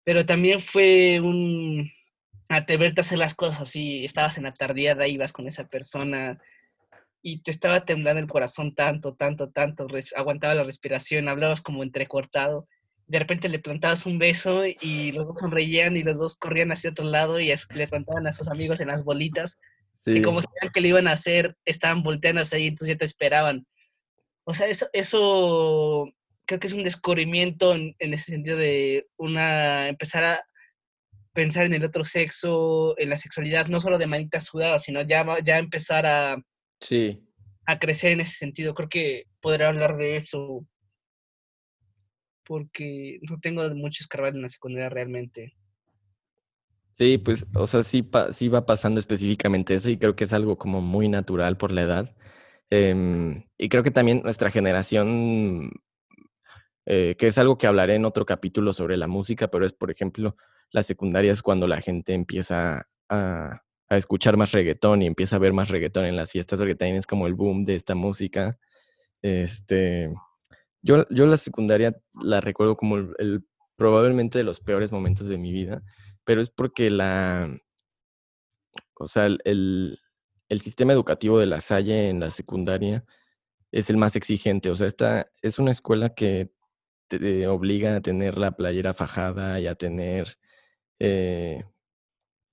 [0.05, 1.91] Pero también fue un
[2.49, 6.41] atreverte a hacer las cosas así, estabas en la tardeada, ibas con esa persona
[7.23, 12.67] y te estaba temblando el corazón tanto, tanto, tanto, aguantaba la respiración, hablabas como entrecortado,
[13.07, 16.91] de repente le plantabas un beso y los dos sonreían y los dos corrían hacia
[16.91, 19.59] otro lado y le plantaban a sus amigos en las bolitas
[20.07, 23.05] y como sabían que le iban a hacer, estaban volteando hacia ahí, entonces ya te
[23.05, 23.67] esperaban.
[24.45, 26.11] O sea, eso, eso
[26.47, 30.45] creo que es un descubrimiento en, ese sentido de una, empezar a
[31.33, 35.25] pensar en el otro sexo, en la sexualidad, no solo de manita sudada, sino ya,
[35.43, 36.43] ya empezar a,
[36.81, 37.23] sí.
[37.67, 38.75] a crecer en ese sentido.
[38.75, 40.67] Creo que podré hablar de eso
[42.45, 45.55] porque no tengo mucho escarbar en la secundaria realmente.
[46.95, 50.59] Sí, pues, o sea, sí, sí va pasando específicamente eso y creo que es algo
[50.59, 52.17] como muy natural por la edad.
[52.69, 55.71] Em, y creo que también nuestra generación
[56.87, 59.91] eh, que es algo que hablaré en otro capítulo sobre la música, pero es, por
[59.91, 60.37] ejemplo,
[60.73, 63.63] la secundaria es cuando la gente empieza a,
[63.97, 67.07] escuchar más reggaetón y empieza a ver más reggaetón en las fiestas, porque también es
[67.07, 68.59] como el boom de esta música.
[69.23, 70.15] Este,
[70.83, 73.45] yo, yo la secundaria la recuerdo como el,
[73.77, 75.83] probablemente de los peores momentos de mi vida,
[76.25, 77.57] pero es porque la,
[78.95, 79.99] o sea, el,
[80.49, 83.05] el sistema educativo de la Salle en la secundaria
[83.73, 84.71] es el más exigente.
[84.71, 86.53] O sea, esta es una escuela que
[87.09, 90.39] te obliga a tener la playera fajada y a tener
[90.99, 91.65] eh,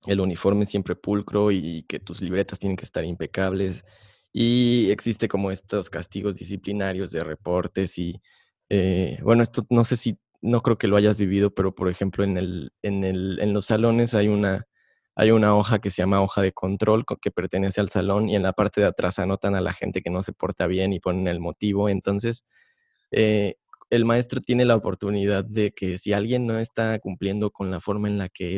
[0.06, 3.84] el uniforme siempre pulcro y que tus libretas tienen que estar impecables.
[4.32, 8.20] Y existe como estos castigos disciplinarios de reportes y,
[8.68, 12.24] eh, bueno, esto no sé si, no creo que lo hayas vivido, pero por ejemplo
[12.24, 14.66] en, el, en, el, en los salones hay una,
[15.16, 18.42] hay una hoja que se llama hoja de control que pertenece al salón y en
[18.44, 21.26] la parte de atrás anotan a la gente que no se porta bien y ponen
[21.26, 21.88] el motivo.
[21.88, 22.44] Entonces,
[23.10, 23.56] eh,
[23.90, 28.08] el maestro tiene la oportunidad de que si alguien no está cumpliendo con la forma
[28.08, 28.54] en la que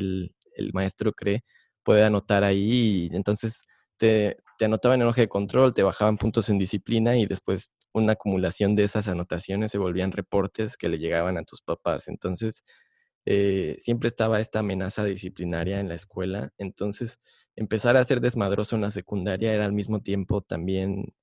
[0.57, 1.43] el maestro cree,
[1.83, 3.65] puede anotar ahí y entonces
[3.97, 8.13] te, te anotaban en hoja de control, te bajaban puntos en disciplina y después una
[8.13, 12.09] acumulación de esas anotaciones se volvían reportes que le llegaban a tus papás.
[12.09, 12.63] Entonces,
[13.27, 16.51] eh, siempre estaba esta amenaza disciplinaria en la escuela.
[16.59, 17.19] Entonces,
[17.57, 21.15] empezar a ser desmadroso en la secundaria era al mismo tiempo también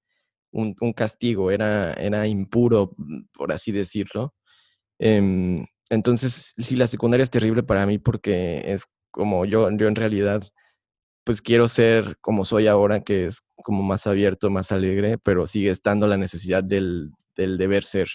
[0.51, 4.33] un, castigo, era, era impuro, mm, por así decirlo.
[4.99, 8.85] Em, entonces, sí, la secundaria es terrible para mí porque es
[9.17, 10.43] como yo, yo en realidad,
[11.23, 15.71] pues quiero ser como soy ahora, que es como más abierto, más alegre, pero sigue
[15.71, 18.09] estando la necesidad del, deber ser.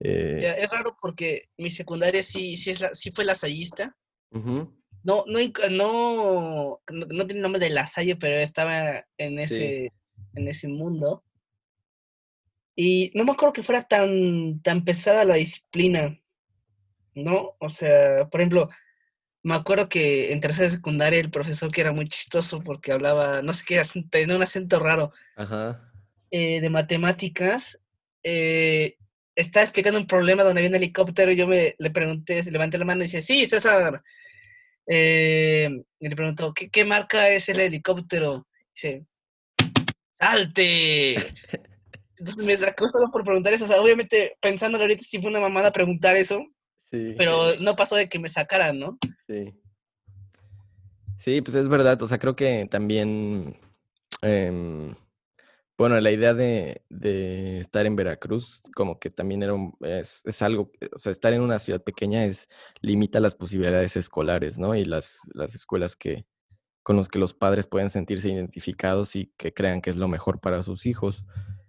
[0.00, 3.96] Eh es raro porque mi secundaria sí, sí, es la, sí fue lasallista.
[4.32, 4.66] no,
[5.04, 5.24] no,
[5.70, 9.92] no, no, tiene nombre de lasalle, pero estaba en ese,
[10.34, 11.22] en ese mundo.
[12.74, 16.18] Y no me acuerdo que fuera tan, tan pesada la disciplina,
[17.14, 17.54] ¿no?
[17.60, 18.68] O sea, por ejemplo,
[19.46, 23.54] me acuerdo que en tercera secundaria el profesor que era muy chistoso porque hablaba, no
[23.54, 23.80] sé qué,
[24.10, 25.12] tenía un acento raro,
[26.32, 27.80] eh, de matemáticas,
[28.24, 28.96] eh,
[29.36, 32.86] estaba explicando un problema donde había un helicóptero y yo me, le pregunté, levanté la
[32.86, 34.02] mano y dice, sí, César.
[34.88, 38.48] Eh, y le preguntó, ¿qué, ¿qué marca es el helicóptero?
[38.74, 39.06] dice,
[40.18, 41.14] ¡salte!
[42.18, 43.64] Entonces me sacó solo por preguntar eso.
[43.64, 46.44] O sea, obviamente, pensándolo ahorita, sí fue una mamada preguntar eso.
[46.90, 47.14] Sí.
[47.18, 48.98] Pero no pasó de que me sacaran, ¿no?
[49.26, 49.54] Sí.
[51.18, 52.00] Sí, pues es verdad.
[52.02, 53.56] O sea, creo que también.
[54.22, 54.94] Em,
[55.76, 56.80] bueno, la idea de,
[57.60, 61.58] estar en Veracruz, como que también era es, es, algo, o sea, estar en una
[61.58, 62.48] ciudad pequeña es
[62.80, 64.74] limita las posibilidades escolares, ¿no?
[64.74, 66.24] Y las, las escuelas que,
[66.82, 70.40] con los que los padres pueden sentirse identificados y que crean que es lo mejor
[70.40, 71.24] para sus hijos.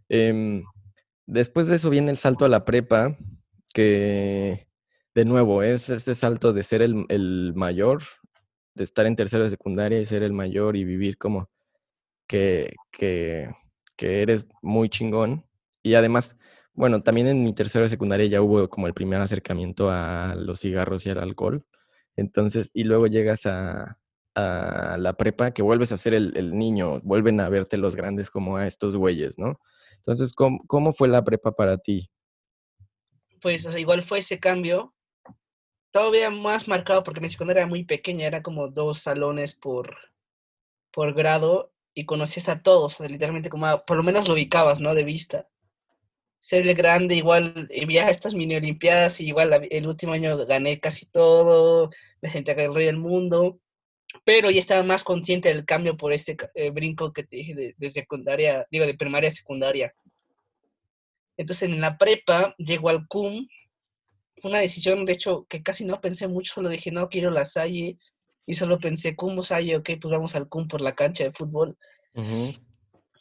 [0.10, 0.64] Em,
[1.26, 3.18] después de eso viene el salto a la prepa,
[3.74, 4.67] que,
[5.18, 8.04] de nuevo, es ese salto de ser el, el mayor,
[8.76, 11.50] de estar en tercera de secundaria y ser el mayor y vivir como
[12.28, 13.50] que, que,
[13.96, 15.44] que eres muy chingón.
[15.82, 16.38] Y además,
[16.74, 20.60] bueno, también en mi tercera de secundaria ya hubo como el primer acercamiento a los
[20.60, 21.66] cigarros y al alcohol.
[22.16, 23.98] Entonces, y luego llegas a,
[24.36, 28.58] a la prepa, que vuelves a ser el, niño, vuelven a verte los grandes como
[28.58, 29.60] a estos güeyes, ¿no?
[29.96, 32.12] Entonces, ¿cómo, ¿cómo, fue la prepa para ti?
[33.42, 34.94] Pues, igual fue ese cambio,
[35.92, 39.98] todavía más marcado porque mi secundaria era muy pequeña, era como dos salones por,
[40.92, 44.94] por grado y conocías a todos, literalmente como, por lo menos lo ubicabas, ¿no?
[44.94, 45.48] De vista.
[46.40, 51.90] Ser grande, igual, ya estas mini olimpiadas, y igual el último año gané casi todo,
[52.22, 53.60] me senté acá el rey del mundo
[54.24, 57.90] pero ya estaba más consciente del cambio por este eh, brinco que te dije de,
[57.90, 59.94] secundaria, digo, de primaria a secundaria.
[61.38, 63.48] Entonces en la prepa llego al CUM,
[64.42, 67.46] fue una decisión, de hecho, que casi no pensé mucho, solo dije, no, quiero la
[67.46, 67.98] Salle,
[68.46, 71.34] y solo pensé, CUM o Salle, ok, pues vamos al CUM por la cancha de
[71.34, 71.78] fútbol.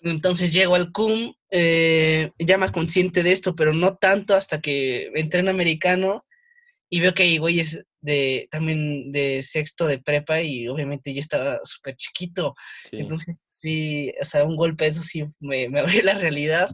[0.03, 5.11] Entonces llego al CUM, eh, ya más consciente de esto, pero no tanto hasta que
[5.15, 6.25] entré en americano
[6.89, 11.59] y veo que hay güeyes de, también de sexto de prepa y obviamente yo estaba
[11.65, 12.55] súper chiquito.
[12.93, 16.71] Entonces, sí, o sea, un golpe, eso sí, me, me abrió la realidad.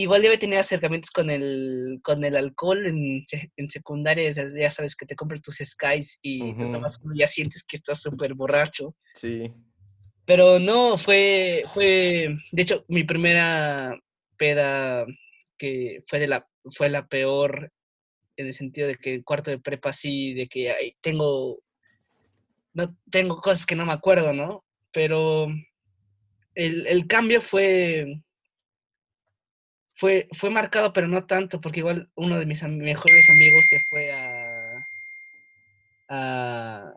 [0.00, 3.22] Igual debe tener acercamientos con el, con el alcohol en,
[3.56, 6.54] en secundaria, ya sabes que te compras tus skies y
[7.14, 8.96] ya sientes que estás súper borracho.
[9.12, 9.52] Sí.
[10.24, 14.00] Pero no, fue, fue, de hecho, mi primera
[14.38, 15.04] peda
[15.58, 17.70] que fue de la, fue la peor
[18.38, 21.60] en el sentido de que cuarto de prepa sí, de que hay, tengo,
[22.72, 24.64] no, tengo cosas que no me acuerdo, ¿no?
[24.92, 25.48] Pero
[26.54, 28.22] el, el cambio fue,
[30.00, 34.10] fue, fue marcado, pero no tanto, porque igual uno de mis mejores amigos se fue
[34.10, 34.86] a,
[36.08, 36.94] a,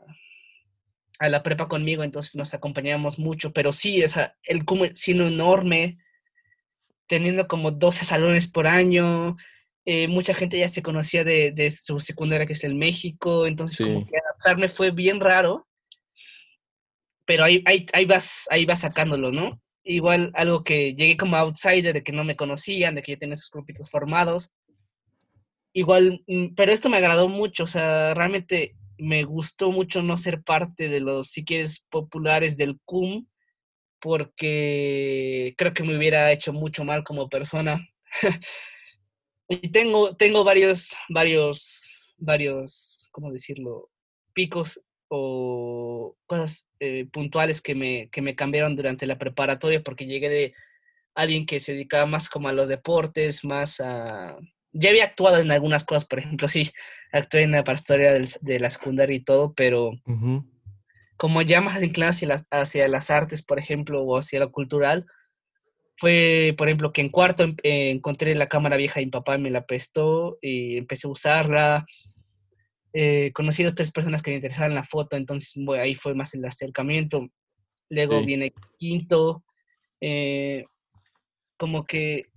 [1.20, 4.64] a la prepa conmigo, entonces nos acompañamos mucho, pero sí, o sea, el
[4.96, 5.98] siendo enorme,
[7.06, 9.36] teniendo como 12 salones por año,
[9.84, 13.86] eh, mucha gente ya se conocía de, de, su secundaria, que es el México, entonces
[13.86, 15.68] como que adaptarme fue bien raro,
[17.26, 19.62] pero ahí, ahí, ahí, vas, ahí vas sacándolo, ¿no?
[19.84, 23.34] Igual algo que llegué como outsider, de que no me conocían, de que ya tenía
[23.36, 24.54] esos grupitos formados.
[25.74, 30.44] Igual, mm, pero esto me agradó mucho, o sea, realmente me gustó mucho no ser
[30.44, 33.26] parte de los, si quieres, populares del CUM,
[34.00, 37.86] porque creo que me hubiera hecho mucho mal como persona.
[39.50, 43.90] Y tengo, tengo varios, varios, varios, ¿cómo decirlo?
[44.34, 44.82] Picos
[45.16, 50.54] o cosas eh, puntuales que me, que me cambiaron durante la preparatoria porque llegué de
[51.14, 54.36] alguien que se dedicaba más como a los deportes, más a...
[54.72, 56.72] Ya había actuado en algunas cosas, por ejemplo, sí,
[57.12, 59.92] actué en la pastoria de la secundaria y todo, pero
[61.16, 65.06] como ya más inclinado hacia hacia las artes, por ejemplo, o hacia lo cultural,
[65.96, 69.52] fue, por ejemplo, que en cuarto eh, encontré la cámara vieja y mi papá me
[69.52, 71.86] la prestó y empecé a usarla.
[72.94, 76.46] Eh, conocí a tres personas que me interesaban la foto, entonces ahí fue más el
[76.46, 77.28] acercamiento.
[77.90, 79.44] Luego viene quinto,
[80.02, 80.66] eh,
[81.58, 82.28] como que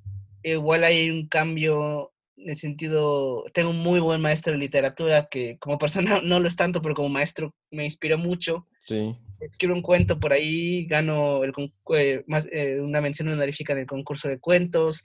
[0.42, 5.57] igual hay un cambio en el sentido, tengo un muy buen maestro de literatura que
[5.59, 8.66] como persona no lo es tanto, pero como maestro me inspiró mucho.
[8.87, 11.53] Sí escribo un cuento por ahí, gano el,
[11.97, 15.05] eh, más, eh, una mención honorífica en el concurso de cuentos.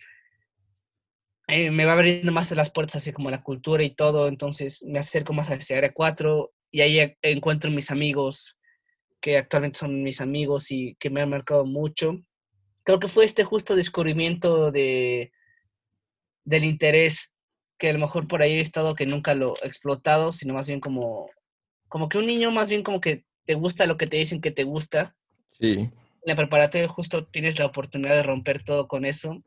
[1.54, 5.00] Eh, me va abriendo más las puertas así como la cultura y todo, entonces me
[5.00, 8.58] acerco más hacia Área 4 y ahí encuentro mis amigos
[9.20, 12.22] que actualmente son mis amigos y que me han marcado mucho.
[12.86, 15.34] Creo que fue este justo descubrimiento de,
[16.46, 17.34] del interés
[17.78, 20.70] que a lo mejor por ahí he estado que nunca lo he explotado, sino más
[20.70, 21.30] bien como,
[21.90, 24.52] como que un niño más bien como que te gusta lo que te dicen que
[24.52, 25.18] te gusta.
[25.60, 25.72] Sí.
[25.72, 25.92] En
[26.24, 29.44] la preparatoria justo tienes la oportunidad de romper todo con eso.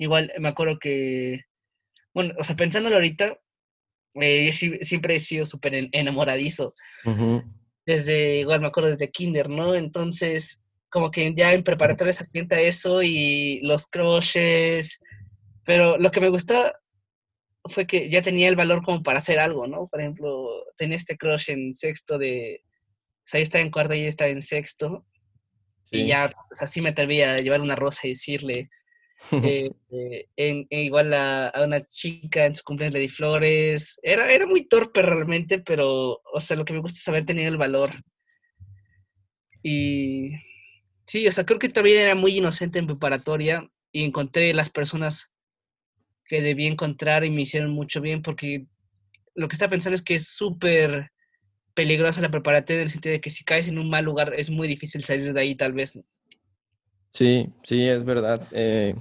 [0.00, 1.42] Igual me acuerdo que,
[2.14, 3.38] bueno, o sea, pensándolo ahorita,
[4.14, 6.74] eh, siempre he sido súper enamoradizo.
[7.86, 9.74] Desde, igual me acuerdo desde kinder, ¿no?
[9.74, 15.00] Entonces, como que ya en preparatoria se asienta eso y los crushes,
[15.64, 16.74] pero lo que me gusta
[17.66, 19.86] fue que ya tenía el valor como para hacer algo, ¿no?
[19.88, 22.62] Por ejemplo, tenía este crush en sexto de,
[23.30, 25.06] sea, ahí estaba en cuarto y estaba en sexto.
[25.92, 28.70] Y ya, o sea, sí me atrevía a llevar una rosa y decirle,
[29.32, 34.00] eh, eh, en, igual a, una chica en su cumpleaños le di flores.
[34.02, 37.48] Era, era muy torpe realmente, pero, o sea, lo que me gusta es haber tenido
[37.48, 38.02] el valor.
[39.62, 40.32] Y
[41.06, 45.30] sí, o sea, creo que también era muy inocente en preparatoria y encontré las personas
[46.24, 48.66] que debí encontrar y me hicieron mucho bien porque
[49.34, 51.10] lo que está pensando es que es súper
[51.74, 54.50] peligrosa la preparatoria en el sentido de que si caes en un mal lugar es
[54.50, 55.98] muy difícil salir de ahí tal vez.
[57.10, 58.46] Sí, sí, es verdad.
[58.52, 58.94] Eh,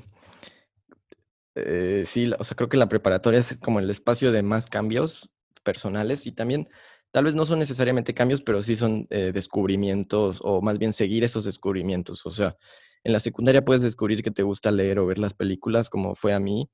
[1.56, 5.30] eh, sí, o sea, creo que la preparatoria es como el espacio de más cambios
[5.64, 6.70] personales y también
[7.12, 11.24] tal vez no son necesariamente cambios, pero sí son eh, descubrimientos o más bien seguir
[11.24, 12.26] esos descubrimientos.
[12.26, 12.56] O sea,
[13.04, 16.34] en la secundaria puedes descubrir que te gusta leer o ver las películas, como fue
[16.34, 16.70] a mí,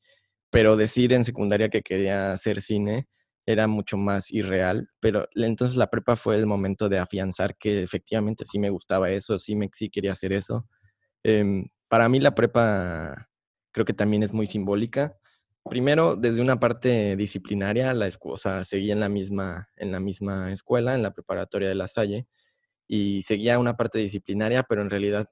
[0.51, 3.07] pero decir en secundaria que quería hacer cine
[3.45, 8.43] era mucho más irreal, pero entonces la prepa fue el momento de afianzar que efectivamente
[8.45, 10.67] sí me gustaba eso, sí, me, sí quería hacer eso.
[11.23, 13.29] Em, para mí la prepa
[13.75, 15.17] creo que también es muy simbólica.
[15.69, 20.53] Primero, desde una parte disciplinaria, la o sea, seguía en la, misma, en la misma
[20.53, 22.25] escuela, en la preparatoria de La Salle,
[22.87, 25.27] y seguía una parte disciplinaria, pero en realidad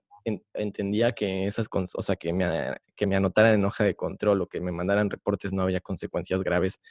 [0.54, 2.46] entendía que esas o sea, que me,
[2.98, 6.44] que me anotaran en hoja de control o que me mandaran reportes no había consecuencias
[6.44, 6.82] graves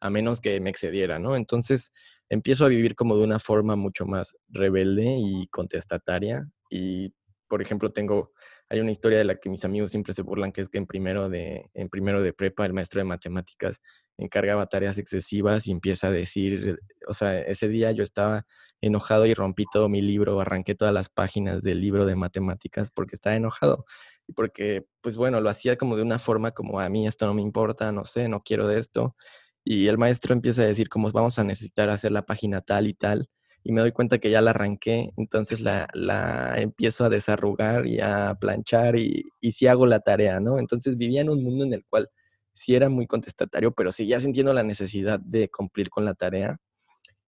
[0.00, 1.36] a menos que me excediera, ¿no?
[1.36, 1.92] Entonces
[2.30, 7.12] empiezo a vivir como de una forma mucho más rebelde y contestataria y,
[7.48, 8.32] por ejemplo, tengo,
[8.72, 10.86] hay una historia de la que mis amigos siempre se burlan, que es que en
[10.86, 13.82] primero de, en primero de prepa el maestro de matemáticas
[14.16, 18.46] encargaba tareas excesivas y empieza a decir, o sea, ese día yo estaba
[18.80, 23.14] enojado y rompí todo mi libro, arranqué todas las páginas del libro de matemáticas porque
[23.14, 23.84] estaba enojado
[24.26, 27.34] y porque, pues bueno, lo hacía como de una forma como a mí esto no
[27.34, 29.16] me importa, no sé, no quiero de esto
[29.64, 32.94] y el maestro empieza a decir como vamos a necesitar hacer la página tal y
[32.94, 33.28] tal,
[33.64, 38.00] y me doy cuenta que ya la arranqué, entonces la, la empiezo a desarrugar y
[38.00, 40.58] a planchar y, y sí hago la tarea, ¿no?
[40.58, 42.10] Entonces vivía en un mundo en el cual
[42.52, 46.58] sí era muy contestatario, pero seguía sintiendo la necesidad de cumplir con la tarea.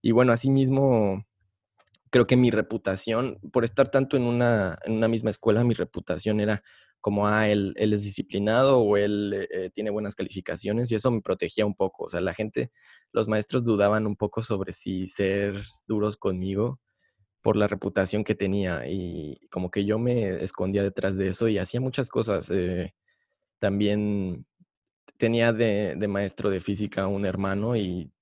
[0.03, 1.25] Y bueno, asimismo,
[2.11, 6.41] creo que mi reputación, por estar tanto en una, en una misma escuela, mi reputación
[6.41, 6.63] era
[7.05, 11.11] como, ah, él, él es disciplinado o él eh, eh, tiene buenas calificaciones y eso
[11.11, 12.05] me protegía un poco.
[12.05, 12.71] O sea, la gente,
[13.13, 16.81] los maestros dudaban un poco sobre si ser duros conmigo
[17.43, 21.59] por la reputación que tenía y como que yo me escondía detrás de eso y
[21.59, 22.51] hacía muchas cosas.
[22.51, 22.95] Eh,
[23.59, 24.47] también
[25.19, 28.14] tenía de, de, maestro de física un hermano y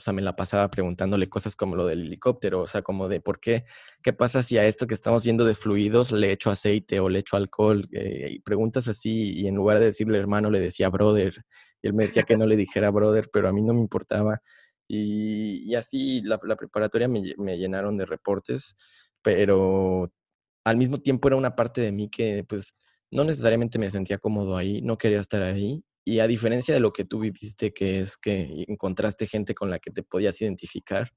[0.00, 3.40] sea, me la pasaba preguntándole cosas como lo del helicóptero, o sea, como de por
[3.40, 3.64] qué,
[4.02, 7.20] qué pasa si a esto que estamos viendo de fluidos le echo aceite o le
[7.20, 11.44] echo alcohol, eh, y preguntas así, y en lugar de decirle hermano le decía brother,
[11.82, 14.40] y él me decía que no le dijera brother, pero a mí no me importaba,
[14.88, 18.74] y, así la, la preparatoria me, me, llenaron de reportes,
[19.22, 20.12] pero
[20.64, 22.74] al mismo tiempo era una parte de mí que pues
[23.10, 26.92] no necesariamente me sentía cómodo ahí, no quería estar ahí, y a diferencia de lo
[26.92, 31.10] que tú viviste, que es que encontraste gente con la que te podías identificar,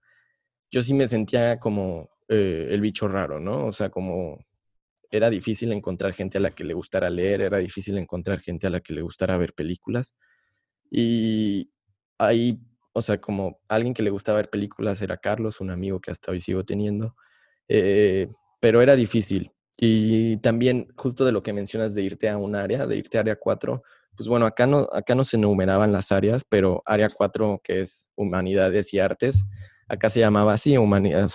[0.71, 3.67] yo sí me sentía como eh, el bicho raro, ¿no?
[3.67, 4.39] O sea, como
[5.11, 8.69] era difícil encontrar gente a la que le gustara leer, era difícil encontrar gente a
[8.69, 10.13] la que le gustara ver películas.
[10.91, 11.71] Y
[12.17, 12.59] ahí,
[12.93, 16.31] o sea, como alguien que le gustaba ver películas era Carlos, un amigo que hasta
[16.31, 17.15] hoy sigo teniendo,
[17.67, 18.29] eh,
[18.59, 19.51] pero era difícil.
[19.79, 23.21] Y también justo de lo que mencionas de irte a un área, de irte a
[23.21, 23.83] área 4,
[24.17, 28.09] pues bueno, acá no, acá no se enumeraban las áreas, pero área 4, que es
[28.15, 29.45] humanidades y artes,
[29.87, 30.75] acá se llamaba así,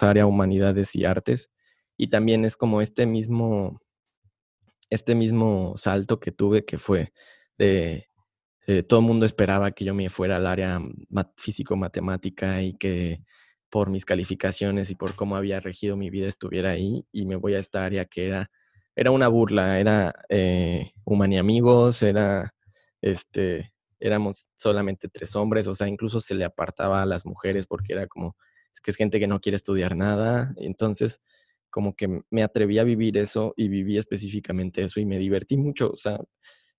[0.01, 1.51] área humanidades y artes.
[1.97, 3.81] Y también es como este mismo,
[4.91, 7.13] este mismo salto que tuve, que fue
[7.57, 8.09] de,
[8.89, 10.81] todo el mundo esperaba que yo me fuera al área
[11.37, 13.21] físico-matemática y que
[13.71, 17.55] por mis calificaciones y por cómo había regido mi vida estuviera ahí y me voy
[17.55, 18.51] a esta área que era,
[18.95, 20.93] era una burla, era eh,
[21.39, 22.55] amigos, era
[23.03, 27.93] este, éramos solamente tres hombres, o sea, incluso se le apartaba a las mujeres porque
[27.93, 28.37] era como,
[28.83, 31.21] que es gente que no quiere estudiar nada, entonces
[31.71, 35.91] como que me atreví a vivir eso y viví específicamente eso y me divertí mucho,
[35.91, 36.19] o sea,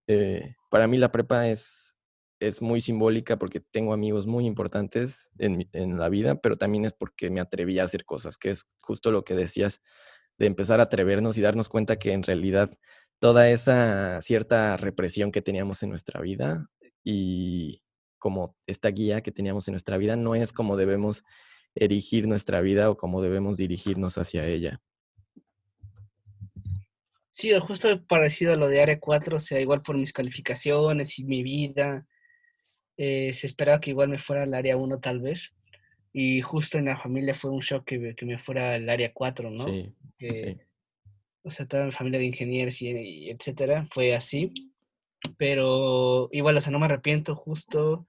[0.08, 1.98] eh, para mí la prepa es,
[2.40, 6.94] es muy simbólica porque tengo amigos muy importantes en, en la vida, pero también es
[6.94, 9.82] porque me atreví a hacer cosas, que es justo lo que decías
[10.38, 12.72] de empezar a atrevernos y darnos cuenta que en realidad
[13.24, 16.70] toda esa cierta represión que teníamos en nuestra vida
[17.06, 17.82] y
[18.20, 21.24] como esta guía que teníamos en nuestra vida no es como debemos
[21.74, 24.82] erigir nuestra vida o como debemos dirigirnos hacia ella.
[27.32, 31.24] Sí, justo parecido a lo de Área 4, o sea, igual por mis calificaciones y
[31.24, 32.06] mi vida,
[32.98, 35.54] eh, se esperaba que igual me fuera al Área 1 tal vez,
[36.12, 39.50] y justo en la familia fue un shock que, que me fuera al Área 4,
[39.50, 39.66] ¿no?
[39.66, 40.58] Sí, sí
[41.44, 44.54] o sea, toda mi familia de ingenieros y, etcétera, fue así.
[45.38, 48.06] Pero igual, o sea, no me arrepiento, justo,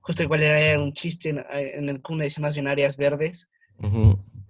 [0.00, 3.50] justo igual era un chiste en, el CUNA, dice más bien áreas verdes.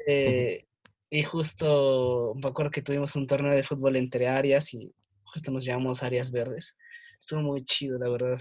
[0.06, 0.66] Eh,
[1.10, 5.64] y justo me acuerdo que tuvimos un torneo de fútbol entre áreas y justo nos
[5.64, 6.76] llamamos áreas verdes.
[7.18, 8.40] Estuvo muy chido, la verdad.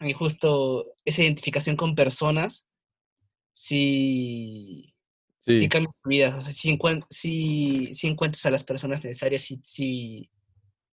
[0.00, 2.66] y justo esa identificación con personas
[3.52, 4.91] sí,
[5.46, 5.68] sí.
[5.68, 6.36] cambia tu vida.
[6.36, 6.78] O sea, si,
[7.92, 10.28] si, encuentras a las personas necesarias, si,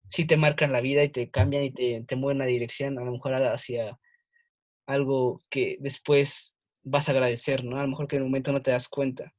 [0.08, 3.04] si, te marcan la vida y te cambian y te, te mueven la dirección, a
[3.04, 3.98] lo mejor hacia
[4.86, 7.78] algo que después vas a agradecer, ¿no?
[7.78, 9.34] A lo mejor que en el momento no te das cuenta.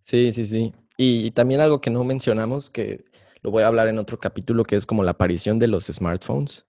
[0.00, 0.72] Sí, sí, sí.
[0.96, 3.04] Y también algo que no mencionamos, que
[3.42, 6.66] lo voy a hablar en otro capítulo, que es como la aparición de los smartphones.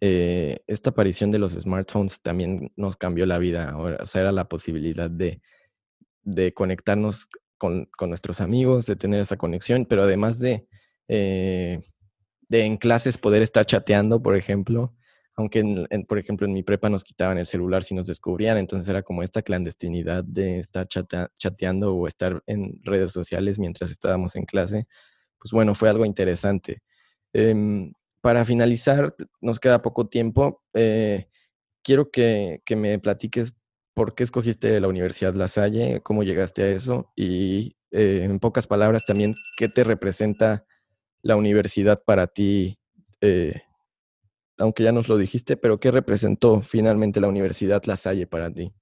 [0.00, 3.70] Eh, esta aparición de los smartphones también nos cambió la vida.
[3.70, 5.40] Ahora, o sea, era la posibilidad de,
[6.24, 10.66] de conectarnos con, con, nuestros amigos, de tener esa conexión, pero además de,
[11.08, 11.80] eh,
[12.48, 14.94] de en clases poder estar chateando, por ejemplo,
[15.36, 15.62] aunque,
[16.08, 19.22] por ejemplo, en mi prepa nos quitaban el celular si nos descubrían, entonces era como
[19.22, 24.86] esta clandestinidad de estar chateando o estar en redes sociales mientras estábamos en clase,
[25.38, 26.82] pues bueno, fue algo interesante.
[27.32, 30.62] Em, para finalizar, nos queda poco tiempo.
[30.72, 31.28] Eh,
[31.82, 33.52] quiero que, me platiques
[33.94, 38.66] por qué escogiste la Universidad La Salle, cómo llegaste a eso y, eh, en pocas
[38.66, 40.66] palabras, también qué te representa
[41.22, 42.78] la universidad para ti
[43.20, 43.62] eh,
[44.58, 48.72] aunque ya nos lo dijiste, pero ¿qué representó finalmente la Universidad La Salle para ti?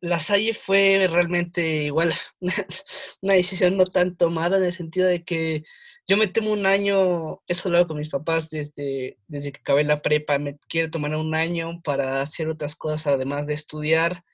[0.00, 2.12] la Salle fue realmente igual
[3.20, 5.64] una decisión no tan tomada en el sentido de que
[6.08, 9.84] yo me temo un año, eso lo hago con mis papás desde, desde que acabé
[9.84, 14.24] la prepa, me quiero tomar un año para hacer otras cosas además de estudiar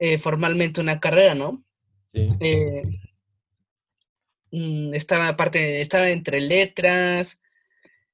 [0.00, 1.64] eh, formalmente una carrera, ¿no?
[2.12, 2.28] Sí.
[2.40, 2.82] Eh,
[4.50, 7.40] mm, estaba aparte, estaba entre letras,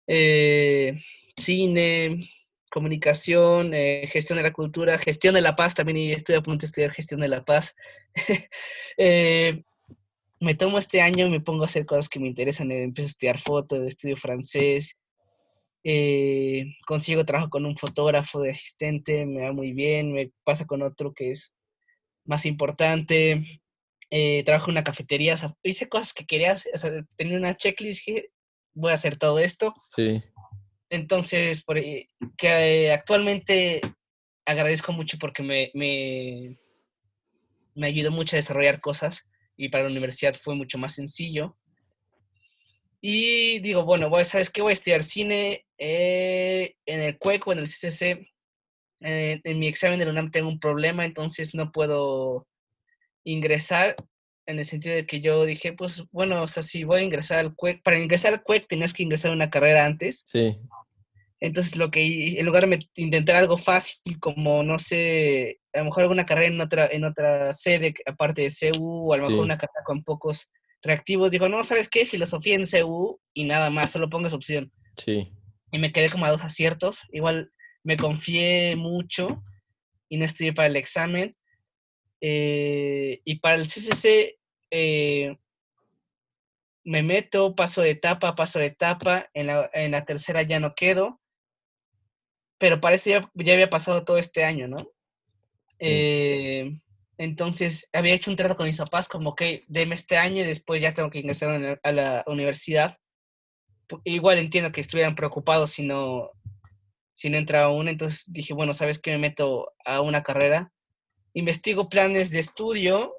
[0.07, 1.01] eh,
[1.35, 2.29] cine,
[2.71, 6.63] comunicación, eh, gestión de la cultura, gestión de la paz, también y estoy a punto
[6.63, 7.75] de estudiar gestión de la paz.
[8.99, 9.63] Eh,
[10.47, 13.41] me tomo este año, me pongo a hacer cosas que me interesan, empiezo a estudiar
[13.41, 14.97] foto, estudio francés,
[16.87, 21.13] consigo trabajo con un fotógrafo de asistente, me va muy bien, me pasa con otro
[21.13, 21.53] que es
[22.25, 23.61] más importante,
[24.45, 25.35] trabajo en una cafetería,
[25.65, 28.29] hice cosas que quería, o sea, tenía una checklist que
[28.73, 29.75] voy a hacer todo esto.
[29.97, 30.23] Sí.
[30.91, 31.77] Entonces, por,
[32.37, 33.81] que actualmente
[34.45, 36.57] agradezco mucho porque me, me,
[37.75, 39.27] me ayudó mucho a desarrollar cosas
[39.57, 41.57] y para la universidad fue mucho más sencillo.
[43.01, 44.63] Y digo, bueno, ¿sabes qué?
[44.63, 48.29] Voy a estudiar cine eh, en el CUEC o en el CCC.
[49.01, 52.47] Eh, en mi examen de la UNAM tengo un problema, entonces no puedo
[53.25, 53.95] ingresar
[54.47, 57.39] en el sentido de que yo dije, pues bueno, o sea, si voy a ingresar
[57.39, 60.27] al CUEC, para ingresar al CUEC tenías que ingresar a una carrera antes.
[60.31, 60.57] Sí.
[61.41, 66.03] Entonces, lo que en lugar de intentar algo fácil, como no sé, a lo mejor
[66.05, 69.59] alguna carrera en otra, en otra sede, aparte de CU, o a lo mejor una
[69.59, 70.51] carrera con pocos
[70.83, 72.07] reactivos, dijo, no, ¿sabes qué?
[72.07, 74.73] Filosofía en CU y nada más, solo pongas opción.
[74.97, 75.31] Sí.
[75.71, 77.03] Y me quedé como a dos aciertos.
[77.13, 79.43] Igual me confié mucho
[80.09, 81.37] y no estudié para el examen.
[82.21, 84.39] Eh, y para el CCC
[84.71, 85.37] eh,
[86.85, 89.47] me meto, paso de etapa, paso de etapa, en
[89.91, 91.21] la, tercera ya no quedo,
[92.59, 94.91] pero parece ya, ya había pasado todo este año, ¿no?
[95.79, 96.79] Eh,
[97.19, 100.81] entonces había hecho un trato con mis papás como que deme este año y después
[100.81, 102.99] ya tengo que ingresar a la universidad.
[104.05, 106.31] Igual entiendo que estuvieran preocupados si no,
[107.13, 109.13] si no entraba aún, entonces dije, bueno, ¿sabes qué?
[109.13, 110.73] Me meto a una carrera
[111.37, 113.15] investigo planes de estudio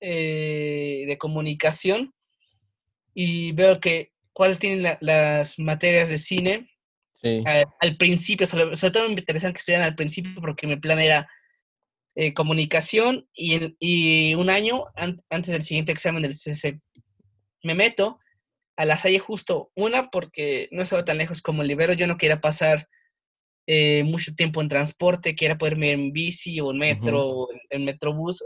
[0.00, 2.14] eh, de comunicación
[3.12, 6.70] y veo que cuáles tienen las materias de cine.
[7.80, 11.28] Al principio, sobre, todo me interesan que estuvieran al principio porque mi plan era
[12.14, 16.80] eh, comunicación y, y, un año antes del siguiente examen del CC
[17.62, 18.18] me meto
[18.76, 22.16] a la Salle justo una porque no estaba tan lejos como el Libero, yo no
[22.16, 22.88] quería pasar
[23.66, 28.42] eh, mucho tiempo en transporte, quiera poderme en bici o en metro, o en, metrobús.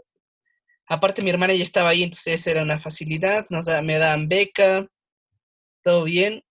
[0.87, 4.89] Aparte, mi hermana ya estaba ahí, entonces era una facilidad, nos me daban beca,
[5.83, 6.43] todo bien.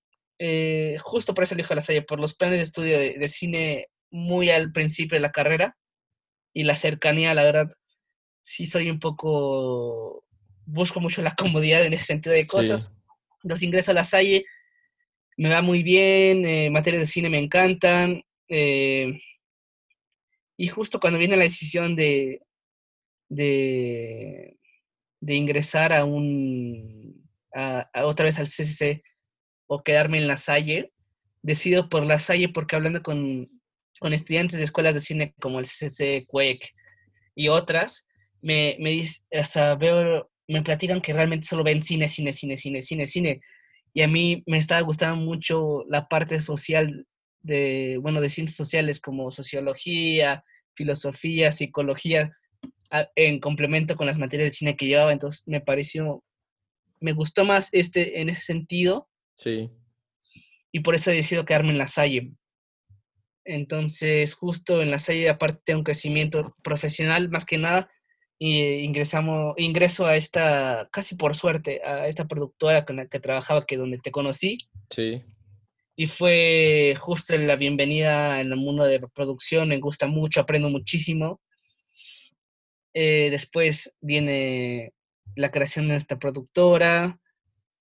[0.43, 4.49] Eh, justo por eso elijo la Salle, por los planes de estudio de, cine muy
[4.49, 5.77] al principio de la carrera
[6.51, 7.71] y la cercanía, la verdad,
[8.41, 10.25] sí soy un poco,
[10.65, 12.91] busco mucho la comodidad en ese sentido de cosas.
[13.43, 14.43] Los ingresos a la Salle
[15.37, 19.21] me va muy bien, eh, materias de cine me encantan, eh,
[20.57, 22.41] y justo cuando viene la decisión de,
[23.29, 24.57] de,
[25.21, 29.03] ingresar a un, a, otra vez al CCC
[29.74, 30.91] o quedarme en la Salle,
[31.41, 33.49] decido por la Salle porque hablando con,
[34.01, 36.74] con estudiantes de escuelas de cine como el CCC, CUEC
[37.36, 38.05] y otras,
[38.41, 42.84] me, me, o sea, veo, me platican que realmente solo ven cine, cine, cine, cine,
[42.84, 43.39] cine, cine.
[43.93, 47.07] Y a mí me estaba gustando mucho la parte social
[47.41, 50.43] de, bueno, de ciencias sociales como sociología,
[50.76, 52.34] filosofía, psicología,
[53.15, 56.26] en complemento con las materias de cine que llevaba, entonces me pareció,
[56.99, 59.07] me gustó más este en ese sentido.
[59.41, 59.71] Sí.
[60.71, 62.33] Y por eso he decidido quedarme en la Salle.
[63.43, 67.89] Entonces, justo en la Salle, aparte de un crecimiento profesional, más que nada,
[68.37, 73.65] y ingresamos, ingreso a esta, casi por suerte, a esta productora con la que trabajaba,
[73.65, 74.59] que donde te conocí.
[74.91, 75.23] Sí.
[75.95, 81.41] Y fue justo la bienvenida en el mundo de producción, me gusta mucho, aprendo muchísimo.
[82.93, 84.93] Eh, después viene
[85.35, 87.19] la creación de nuestra productora,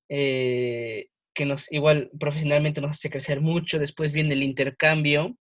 [0.09, 3.79] eh, que nos igual profesionalmente nos hace crecer mucho.
[3.79, 5.37] Después viene el intercambio,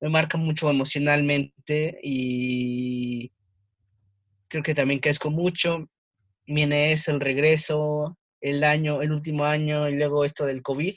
[0.00, 3.32] me marca mucho emocionalmente y
[4.48, 5.88] creo que también crezco mucho.
[6.46, 10.94] Viene eso, el regreso, el año, el último año y luego esto del COVID.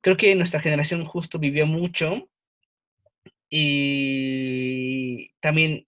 [0.00, 2.28] Creo que nuestra generación justo vivió mucho
[3.50, 5.86] y también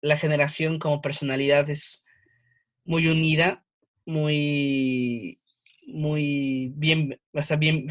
[0.00, 2.04] la generación como personalidad es
[2.84, 3.64] muy unida,
[4.04, 5.40] muy,
[5.86, 7.88] muy bien, o sea, bien,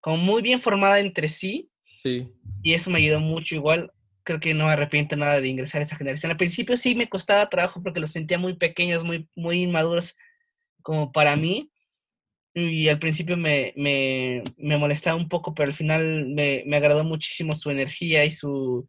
[0.00, 1.70] como muy bien formada entre sí.
[2.02, 2.28] Sí.
[2.62, 3.92] Y eso me ayudó mucho igual.
[4.22, 6.30] Creo que no me arrepiento nada de ingresar a esa generación.
[6.30, 10.16] Al principio sí me costaba trabajo porque los sentía muy pequeños, muy, muy inmaduros
[10.82, 11.70] como para mí.
[12.54, 17.04] Y al principio me, me, me molestaba un poco, pero al final me, me agradó
[17.04, 18.88] muchísimo su energía y su,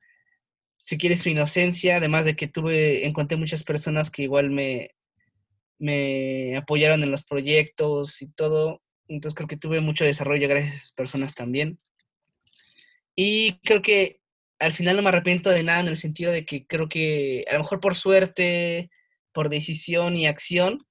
[0.77, 4.91] si quieres, su inocencia, además de que tuve, encontré muchas personas que igual me,
[5.79, 8.81] me apoyaron en los proyectos y todo.
[9.07, 11.77] Entonces creo que tuve mucho desarrollo gracias a esas personas también.
[13.15, 14.19] Y creo que
[14.59, 17.53] al final no me arrepiento de nada en el sentido de que creo que a
[17.53, 18.89] lo mejor por suerte,
[19.31, 20.85] por decisión y acción,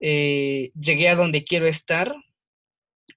[0.00, 2.14] eh, llegué a donde quiero estar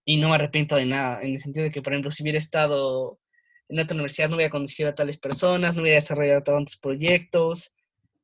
[0.06, 2.40] y no me arrepiento de nada, en el sentido de que, por ejemplo, si hubiera
[2.40, 3.20] estado
[3.70, 7.74] en otra universidad no hubiera conocido a tales personas, no hubiera desarrollado tantos proyectos,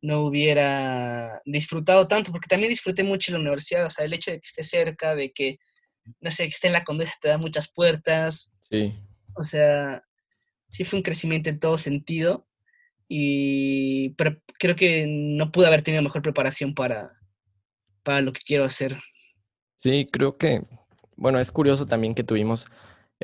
[0.04, 4.40] no hubiera disfrutado tanto, porque también disfruté mucho la universidad, o sea, el hecho de
[4.40, 5.58] que esté cerca, de que,
[6.20, 8.52] no sé, que esté en la Condesa te da muchas puertas.
[8.70, 8.94] Sí.
[9.34, 10.04] O sea,
[10.70, 12.46] sí fue un crecimiento en todo sentido,
[13.08, 17.14] y pero creo que no pude haber tenido mejor preparación para,
[18.04, 19.00] para lo que quiero hacer.
[19.78, 20.64] Sí, creo que,
[21.16, 22.68] bueno, es curioso también que tuvimos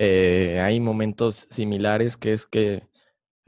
[0.01, 2.84] eh, hay momentos similares que es que,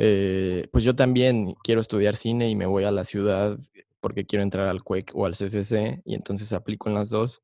[0.03, 3.59] eh, pues yo también quiero estudiar cine y me voy a la ciudad
[3.99, 7.43] porque quiero entrar al CUEC o al CCC y entonces aplico en las dos.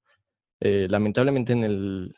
[0.60, 2.16] Eh, lamentablemente en el,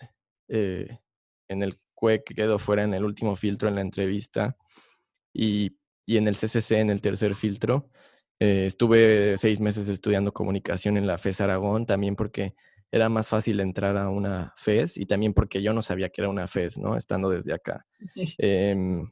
[0.48, 4.56] en el CUEC quedo fuera en el último filtro en la entrevista
[5.34, 5.76] y,
[6.06, 7.90] y en el CCC en el tercer filtro.
[8.40, 12.56] estuve seis meses estudiando comunicación en la FES Aragón, también porque
[12.92, 16.30] era más fácil entrar a una FES y también porque yo no sabía que era
[16.30, 16.96] una FES, ¿no?
[16.96, 17.86] Estando desde acá.
[18.38, 19.10] Em,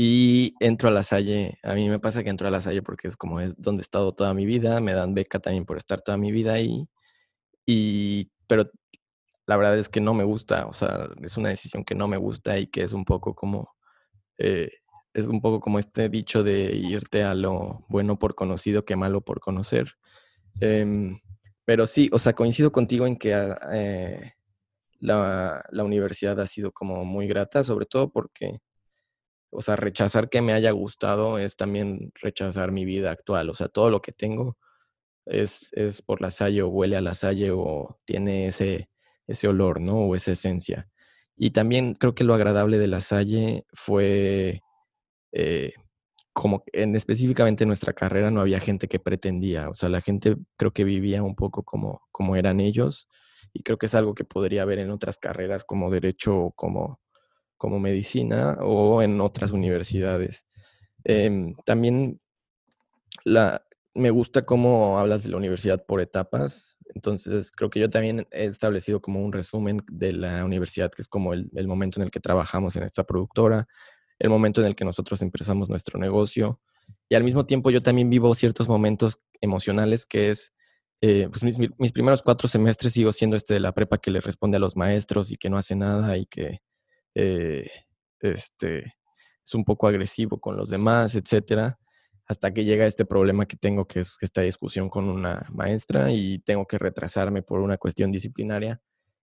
[0.00, 3.08] y entro a la Salle, a mí me pasa que entro a la Salle porque
[3.08, 6.00] es como es donde he estado toda mi vida, me dan beca también por estar
[6.02, 6.88] toda mi vida ahí,
[7.66, 8.70] y, pero
[9.46, 12.16] la verdad es que no me gusta, o sea, es una decisión que no me
[12.16, 13.74] gusta y que es un poco como,
[14.38, 14.70] eh,
[15.14, 19.22] es un poco como este dicho de irte a lo bueno por conocido que malo
[19.22, 19.94] por conocer.
[20.60, 21.20] Em,
[21.64, 24.34] pero sí, o sea, coincido contigo en que ah, eh,
[25.00, 28.60] la, universidad ha sido como muy grata, sobre todo porque,
[29.50, 33.50] o sea, rechazar que me haya gustado es también rechazar mi vida actual.
[33.50, 34.56] O sea, todo lo que tengo
[35.26, 38.90] es, es por la salle o huele a la salle o tiene ese,
[39.26, 39.98] ese olor, ¿no?
[39.98, 40.88] O esa esencia.
[41.36, 44.62] Y también creo que lo agradable de la salle fue
[45.32, 45.72] eh,
[46.32, 50.36] como en específicamente en nuestra carrera no había gente que pretendía, o sea, la gente
[50.56, 53.08] creo que vivía un poco como, como eran ellos
[53.52, 57.00] y creo que es algo que podría haber en otras carreras como derecho o como,
[57.58, 60.46] como medicina o en otras universidades.
[61.04, 62.20] Em, también
[63.24, 63.62] la,
[63.94, 68.46] me gusta cómo hablas de la universidad por etapas, entonces creo que yo también he
[68.46, 72.10] establecido como un resumen de la universidad, que es como el, el momento en el
[72.10, 73.68] que trabajamos en esta productora,
[74.18, 76.60] el momento en el que nosotros empezamos nuestro negocio.
[77.08, 80.52] Y al mismo tiempo yo también vivo ciertos momentos emocionales que es,
[81.00, 84.56] eh, pues mis, primeros cuatro semestres sigo siendo este de la prepa que le responde
[84.56, 86.60] a los maestros y que no hace nada y que
[87.14, 87.68] eh,
[88.20, 88.94] este,
[89.44, 91.78] es un poco agresivo con los demás, etcétera,
[92.26, 96.40] hasta que llega este problema que tengo, que es esta discusión con una maestra y
[96.40, 98.80] tengo que retrasarme por una cuestión disciplinaria.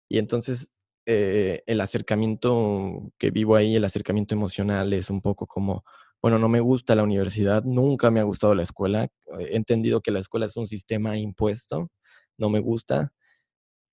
[0.09, 0.73] Y entonces
[1.07, 5.85] eh, el acercamiento que vivo ahí, el acercamiento emocional es un poco como,
[6.23, 9.09] bueno, no me gusta la universidad, nunca me ha gustado la escuela,
[9.39, 11.91] he entendido que la escuela es un sistema impuesto,
[12.37, 13.13] no me gusta,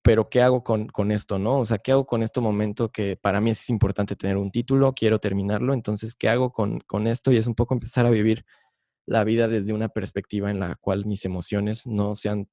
[0.08, 1.58] pero ¿qué hago con, con, esto, no?
[1.58, 4.94] O sea, ¿qué hago con este momento que para mí es importante tener un título,
[4.94, 7.30] quiero terminarlo, entonces, ¿qué hago con, con esto?
[7.30, 8.46] Y es un poco empezar a vivir
[9.04, 12.48] la vida desde una perspectiva en la cual mis emociones no sean,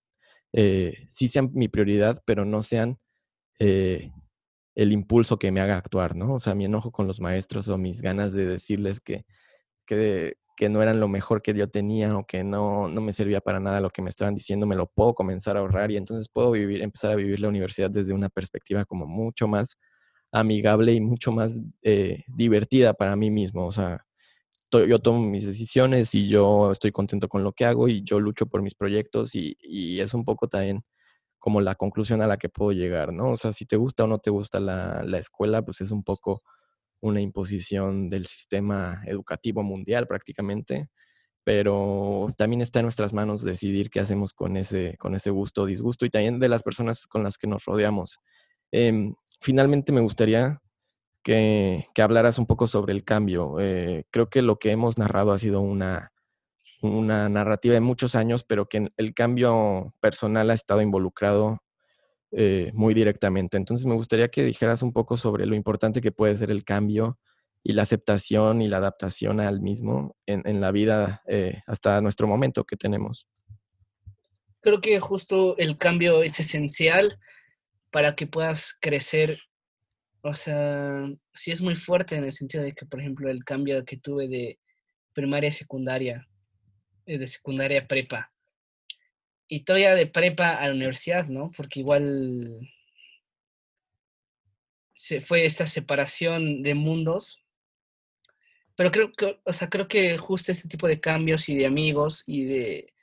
[0.51, 2.99] eh, sí sean mi prioridad, pero no sean
[3.59, 4.11] eh,
[4.75, 6.33] el impulso que me haga actuar, ¿no?
[6.33, 9.25] O sea, mi enojo con los maestros o mis ganas de decirles que,
[9.85, 13.41] que, que no eran lo mejor que yo tenía o que no, no me servía
[13.41, 16.29] para nada lo que me estaban diciendo, me lo puedo comenzar a ahorrar y entonces
[16.29, 19.77] puedo vivir, empezar a vivir la universidad desde una perspectiva como mucho más
[20.31, 23.67] amigable y mucho más eh, divertida para mí mismo.
[23.67, 24.05] O sea,
[24.71, 28.45] yo tomo mis decisiones y yo estoy contento con lo que hago y yo lucho
[28.45, 30.83] por mis proyectos y, y, es un poco también
[31.39, 33.31] como la conclusión a la que puedo llegar, ¿no?
[33.31, 36.03] O sea, si te gusta o no te gusta la, la escuela, pues es un
[36.03, 36.43] poco
[37.05, 40.89] una imposición del sistema educativo mundial prácticamente,
[41.43, 45.65] pero también está en nuestras manos decidir qué hacemos con ese, con ese gusto o
[45.65, 48.19] disgusto y también de las personas con las que nos rodeamos.
[48.71, 50.61] Em, finalmente me gustaría
[51.23, 53.59] que, que, hablaras un poco sobre el cambio.
[53.59, 56.11] Eh, creo que lo que hemos narrado ha sido una,
[56.81, 61.61] una narrativa de muchos años, pero que el cambio personal ha estado involucrado
[62.31, 63.57] eh, muy directamente.
[63.57, 67.19] Entonces me gustaría que dijeras un poco sobre lo importante que puede ser el cambio
[67.63, 72.63] y la aceptación y la adaptación al mismo en, la vida eh, hasta nuestro momento
[72.63, 73.27] que tenemos.
[74.61, 77.17] Creo que justo el cambio es esencial
[77.91, 79.39] para que puedas crecer.
[80.21, 83.83] O sea, sí es muy fuerte en el sentido de que, por ejemplo, el cambio
[83.85, 84.59] que tuve de
[85.13, 86.27] primaria a secundaria,
[87.05, 88.31] eh, de secundaria a prepa,
[89.47, 91.51] y todavía de prepa a la universidad, ¿no?
[91.55, 92.69] Porque igual
[94.93, 97.43] se fue esta separación de mundos.
[98.75, 102.23] Pero creo que, o sea, creo que justo este tipo de cambios y de amigos
[102.25, 102.93] y de,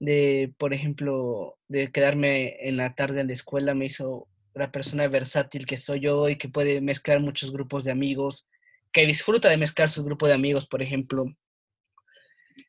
[0.00, 5.06] de, por ejemplo, de quedarme en la tarde en la escuela me hizo la persona
[5.08, 8.48] versátil que soy yo y que puede mezclar muchos grupos de amigos,
[8.92, 11.26] que disfruta de mezclar su grupo de amigos, por ejemplo.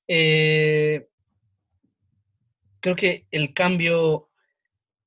[0.08, 1.08] Eh,
[2.86, 4.30] creo que el cambio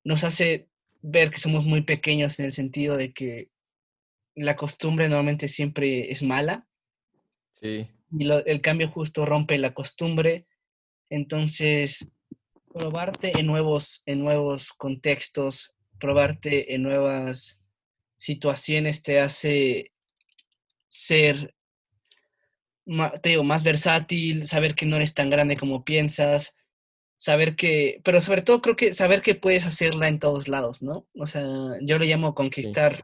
[0.03, 0.67] nos hace
[1.01, 3.51] ver que somos muy pequeños en el sentido de que
[4.35, 6.67] la costumbre normalmente siempre es mala.
[7.61, 7.87] Sí.
[8.11, 10.45] Y el cambio justo rompe la costumbre.
[11.09, 12.05] Entonces,
[12.73, 17.61] probarte en nuevos, en nuevos contextos, probarte en nuevas
[18.17, 19.93] situaciones te hace
[20.89, 21.55] ser
[23.21, 26.57] te digo, más versátil, saber que no eres tan grande como piensas,
[27.19, 31.05] saber que, pero sobre todo creo que saber que puedes hacerla en todos lados, ¿no?
[31.15, 31.43] O sea,
[31.81, 33.03] yo lo llamo conquistar.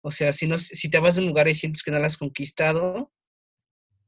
[0.00, 2.06] O sea, si, no, si te vas de un lugar y sientes que no la
[2.06, 3.12] has conquistado,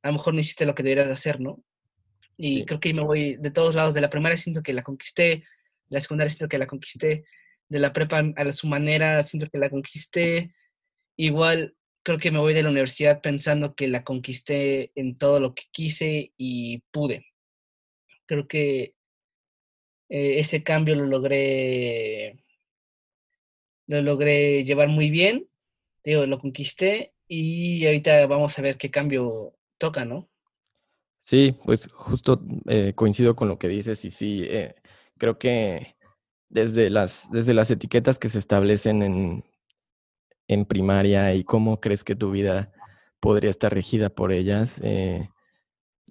[0.02, 1.62] a lo mejor no hiciste lo que deberías hacer, ¿no?
[2.38, 3.92] Y creo que me voy de todos lados.
[3.92, 5.44] De la primera siento que la conquisté,
[5.90, 7.24] la secundaria siento que la conquisté,
[7.68, 10.54] de la prepa a su manera siento que la conquisté.
[11.16, 15.54] Igual creo que me voy de la universidad pensando que la conquisté en todo lo
[15.54, 17.26] que quise y pude.
[18.24, 18.94] Creo que
[20.08, 22.42] eh, ese cambio lo logré,
[23.86, 25.48] lo logré llevar muy bien,
[26.02, 30.28] digo, lo conquisté y ahorita vamos a ver qué cambio toca, ¿no?
[31.20, 34.74] Sí, pues justo eh, coincido con lo que dices y sí, eh,
[35.18, 35.96] creo que
[36.48, 39.44] desde las, desde las etiquetas que se establecen en,
[40.46, 42.72] en primaria y cómo crees que tu vida
[43.20, 44.80] podría estar regida por ellas,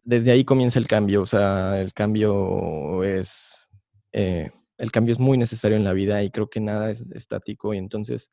[0.03, 3.66] desde ahí comienza el cambio, o sea, el cambio es
[4.13, 7.73] eh, el cambio es muy necesario en la vida y creo que nada es estático
[7.73, 8.31] y entonces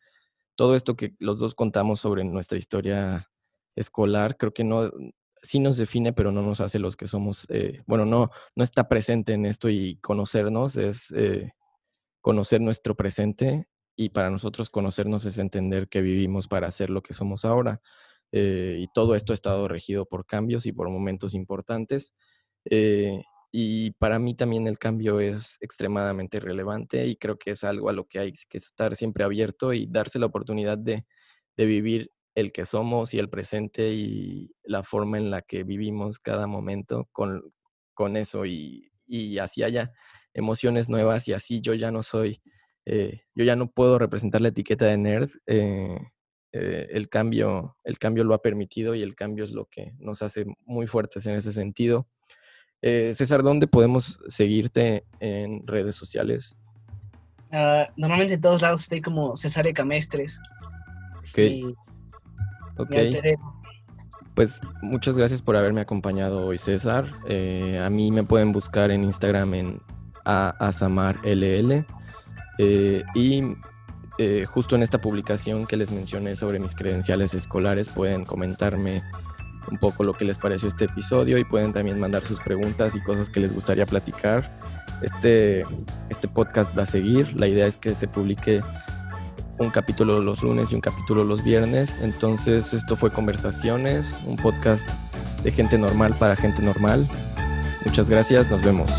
[0.57, 3.31] todo esto que los dos contamos sobre nuestra historia
[3.77, 4.91] escolar, creo que no,
[5.43, 8.89] sí nos define, pero no nos hace los que somos, eh, bueno, no, no está
[8.89, 11.53] presente en esto y conocernos es eh,
[12.21, 13.67] conocer nuestro presente
[13.97, 17.81] y para nosotros conocernos es entender que vivimos para ser lo que somos ahora.
[18.33, 22.15] y todo esto ha estado regido por cambios y por momentos importantes.
[23.57, 27.93] Y para mí también el cambio es extremadamente relevante y creo que es algo a
[27.93, 31.07] lo que hay que estar siempre abierto y darse la oportunidad de,
[31.57, 36.49] vivir el que somos y el presente y la forma en la que vivimos cada
[36.49, 37.45] momento con,
[37.95, 39.93] con eso y, y, así haya
[40.33, 42.43] emociones nuevas y así yo ya no soy,
[42.87, 45.31] eh, yo ya no puedo representar la etiqueta de nerd.
[45.47, 45.97] Eh,
[46.51, 50.23] eh, el, cambio, el cambio lo ha permitido y el cambio es lo que nos
[50.23, 52.09] hace muy fuertes en ese sentido.
[52.87, 56.55] Eh, César, ¿dónde podemos seguirte en redes sociales?
[57.51, 60.39] Ah, normalmente en todos lados estoy como César Camestres.
[61.17, 61.77] Ok.
[62.77, 62.95] ok.
[64.35, 67.07] Pues muchas gracias por haberme acompañado hoy, César.
[67.27, 69.81] Eh, a mí me pueden buscar en Instagram en
[70.27, 71.87] ASamarLL.
[72.59, 73.43] Eh, y
[74.19, 79.03] eh, justo en esta publicación que les mencioné sobre mis credenciales escolares pueden comentarme
[79.71, 83.01] un poco lo que les pareció este episodio y pueden también mandar sus preguntas y
[83.01, 84.51] cosas que les gustaría platicar.
[85.03, 85.65] Este,
[86.09, 87.39] este podcast va a seguir.
[87.39, 88.63] La idea es que se publique
[89.59, 91.99] un capítulo los lunes y un capítulo los viernes.
[92.03, 94.89] Entonces esto fue Conversaciones, un podcast
[95.43, 97.07] de gente normal para gente normal.
[97.85, 98.91] Muchas gracias, nos vemos.